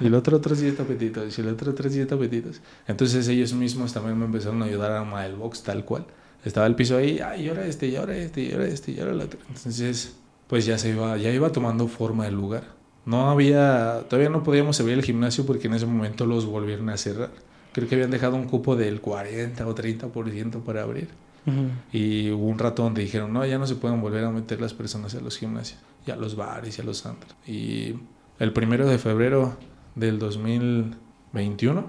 [0.00, 1.36] Y el otro otros 10 tapetitos.
[1.36, 2.60] Y el otro otros 10 tapetitos.
[2.86, 6.06] Entonces ellos mismos también me empezaron a ayudar a armar el box tal cual.
[6.44, 9.00] Estaba el piso ahí, ay, y ahora este, y ahora este, y ahora este, y
[9.00, 9.40] ahora el otro.
[9.48, 10.14] Entonces,
[10.46, 12.62] pues ya se iba, ya iba tomando forma el lugar.
[13.04, 16.96] No había, todavía no podíamos abrir el gimnasio porque en ese momento los volvieron a
[16.96, 17.30] cerrar.
[17.72, 21.08] Creo que habían dejado un cupo del 40 o 30% para abrir.
[21.92, 24.74] Y hubo un rato donde dijeron, no, ya no se pueden volver a meter las
[24.74, 27.34] personas a los gimnasios, y a los bares y a los antros.
[27.46, 27.94] Y
[28.38, 29.56] el primero de febrero
[29.96, 31.84] del 2021,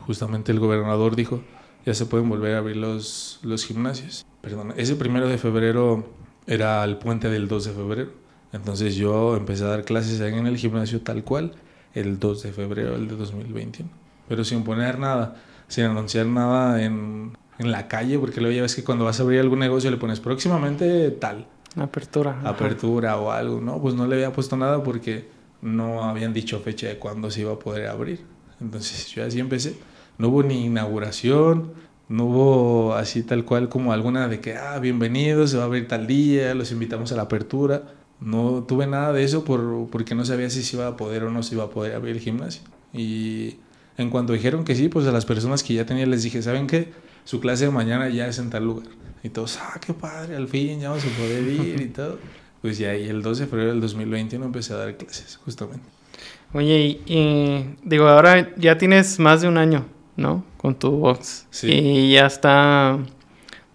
[0.00, 1.42] justamente el gobernador dijo,
[1.86, 4.26] ya se pueden volver a abrir los, los gimnasios.
[4.42, 6.06] Perdón, ese primero de febrero
[6.46, 8.10] era el puente del 2 de febrero.
[8.52, 11.52] Entonces yo empecé a dar clases en el gimnasio tal cual
[11.94, 13.88] el 2 de febrero del de 2021.
[14.28, 15.36] Pero sin poner nada,
[15.68, 19.22] sin anunciar nada en, en la calle, porque luego ya ves que cuando vas a
[19.22, 21.46] abrir algún negocio le pones próximamente tal,
[21.76, 22.32] Apertura.
[22.38, 22.48] ajá.
[22.48, 23.80] apertura o algo, ¿no?
[23.80, 25.28] Pues no le había puesto nada porque
[25.62, 28.24] no habían dicho fecha de cuándo se iba a poder abrir.
[28.60, 29.76] Entonces yo así empecé.
[30.18, 31.72] No hubo ni inauguración,
[32.08, 35.86] no hubo así tal cual como alguna de que, ah, bienvenidos, se va a abrir
[35.88, 37.82] tal día, los invitamos a la apertura.
[38.20, 41.30] No tuve nada de eso por, porque no sabía si se iba a poder o
[41.30, 42.62] no se iba a poder abrir el gimnasio.
[42.92, 43.56] Y
[43.96, 46.66] en cuanto dijeron que sí, pues a las personas que ya tenía les dije, ¿saben
[46.66, 46.92] qué?
[47.24, 48.86] Su clase de mañana ya es en tal lugar.
[49.22, 52.18] Y todos, ah, qué padre, al fin ya vamos a poder ir y todo.
[52.62, 55.84] Pues ya, y el 12 de febrero del 2021 empecé a dar clases, justamente.
[56.52, 60.44] Oye, y, y digo, ahora ya tienes más de un año, ¿no?
[60.58, 61.46] Con tu box.
[61.50, 61.70] Sí.
[61.70, 62.98] Y ya está,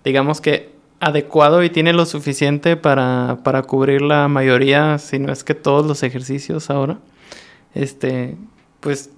[0.04, 0.75] digamos que
[1.06, 5.86] adecuado y tiene lo suficiente para, para cubrir la mayoría, si no es que todos
[5.86, 6.98] los ejercicios ahora.
[7.76, 8.36] Este,
[8.80, 9.12] pues,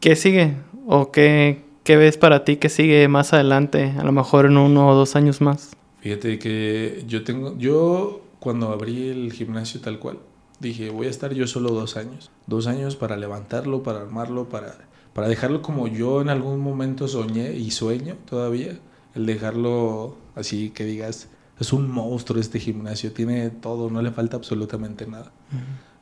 [0.00, 0.56] ¿qué sigue?
[0.84, 3.94] ¿O qué, qué ves para ti que sigue más adelante?
[3.96, 5.76] A lo mejor en uno o dos años más.
[6.00, 10.18] Fíjate que yo tengo, yo cuando abrí el gimnasio tal cual,
[10.58, 12.32] dije, voy a estar yo solo dos años.
[12.48, 14.74] Dos años para levantarlo, para armarlo, para,
[15.12, 18.76] para dejarlo como yo en algún momento soñé y sueño todavía.
[19.14, 21.28] El dejarlo así que digas,
[21.58, 25.32] es un monstruo este gimnasio, tiene todo, no le falta absolutamente nada.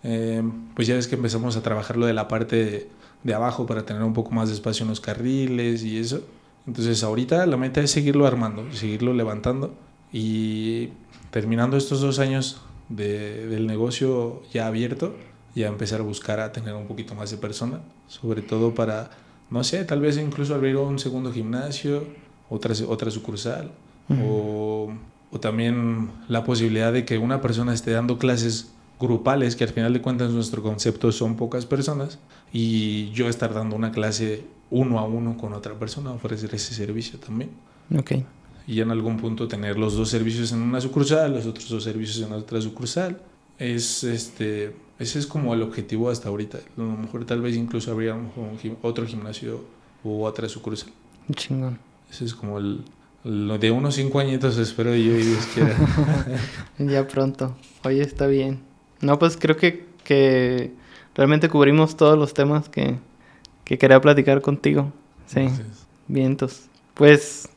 [0.03, 0.43] Eh,
[0.75, 2.89] pues ya ves que empezamos a trabajar lo de la parte de,
[3.23, 6.21] de abajo para tener un poco más de espacio en los carriles y eso.
[6.67, 9.75] Entonces ahorita la meta es seguirlo armando, seguirlo levantando
[10.13, 10.91] y
[11.31, 15.15] terminando estos dos años de- del negocio ya abierto,
[15.55, 19.11] ya empezar a buscar a tener un poquito más de persona, sobre todo para,
[19.51, 22.05] no sé, tal vez incluso abrir un segundo gimnasio,
[22.51, 23.71] otra, otra sucursal,
[24.11, 24.93] o,
[25.31, 29.93] o también la posibilidad de que una persona esté dando clases grupales, que al final
[29.93, 32.19] de cuentas nuestro concepto son pocas personas,
[32.53, 37.19] y yo estar dando una clase uno a uno con otra persona, ofrecer ese servicio
[37.19, 37.51] también.
[37.97, 38.13] Ok.
[38.67, 42.27] Y en algún punto tener los dos servicios en una sucursal, los otros dos servicios
[42.27, 43.21] en otra sucursal,
[43.59, 46.59] es este, ese es como el objetivo hasta ahorita.
[46.59, 48.17] A lo mejor tal vez incluso habría
[48.83, 49.65] otro gimnasio
[50.03, 50.91] u otra sucursal.
[51.33, 51.79] Chingón.
[52.11, 52.83] Ese es como el,
[53.25, 55.75] lo de unos cinco añitos espero yo y Dios quiera.
[56.79, 57.57] ya pronto.
[57.85, 58.61] Oye, está bien.
[59.01, 60.73] No, pues creo que, que
[61.15, 62.99] realmente cubrimos todos los temas que,
[63.65, 64.93] que quería platicar contigo.
[65.27, 65.49] Sí.
[66.07, 66.65] Vientos.
[66.93, 67.49] Pues,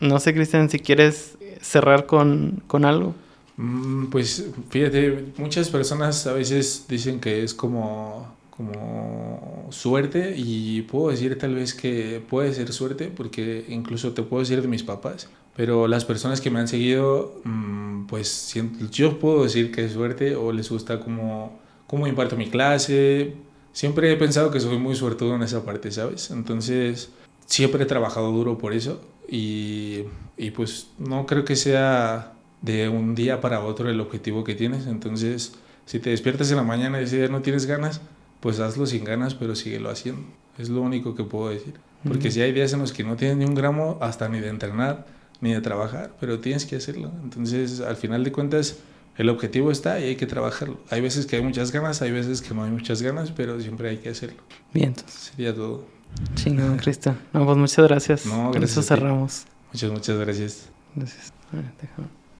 [0.00, 3.14] no sé, Cristian, si quieres cerrar con, con algo.
[3.56, 11.10] Mm, pues fíjate, muchas personas a veces dicen que es como, como suerte y puedo
[11.10, 15.28] decir tal vez que puede ser suerte porque incluso te puedo decir de mis papás,
[15.56, 18.54] pero las personas que me han seguido, mm, pues
[18.92, 23.34] yo puedo decir que es suerte o les gusta como cómo imparto mi clase.
[23.72, 26.30] Siempre he pensado que soy muy suertudo en esa parte, ¿sabes?
[26.30, 27.10] Entonces,
[27.46, 30.04] siempre he trabajado duro por eso y,
[30.36, 34.86] y pues no creo que sea de un día para otro el objetivo que tienes.
[34.86, 35.54] Entonces,
[35.86, 38.00] si te despiertas en la mañana y dices no tienes ganas,
[38.44, 40.20] pues hazlo sin ganas, pero síguelo haciendo.
[40.58, 41.72] Es lo único que puedo decir.
[42.06, 44.50] Porque si hay días en los que no tienes ni un gramo, hasta ni de
[44.50, 45.06] entrenar,
[45.40, 47.10] ni de trabajar, pero tienes que hacerlo.
[47.22, 48.80] Entonces, al final de cuentas,
[49.16, 50.78] el objetivo está y hay que trabajarlo.
[50.90, 53.88] Hay veces que hay muchas ganas, hay veces que no hay muchas ganas, pero siempre
[53.88, 54.42] hay que hacerlo.
[54.74, 55.32] Bien, entonces.
[55.34, 55.86] Sería todo.
[56.34, 57.18] Chingón, Cristian.
[57.32, 58.26] No, pues muchas gracias.
[58.26, 58.52] No, gracias.
[58.52, 59.44] Con eso cerramos.
[59.72, 60.68] Muchas, muchas gracias.
[60.94, 61.32] Gracias.
[61.50, 62.23] A ver, déjame.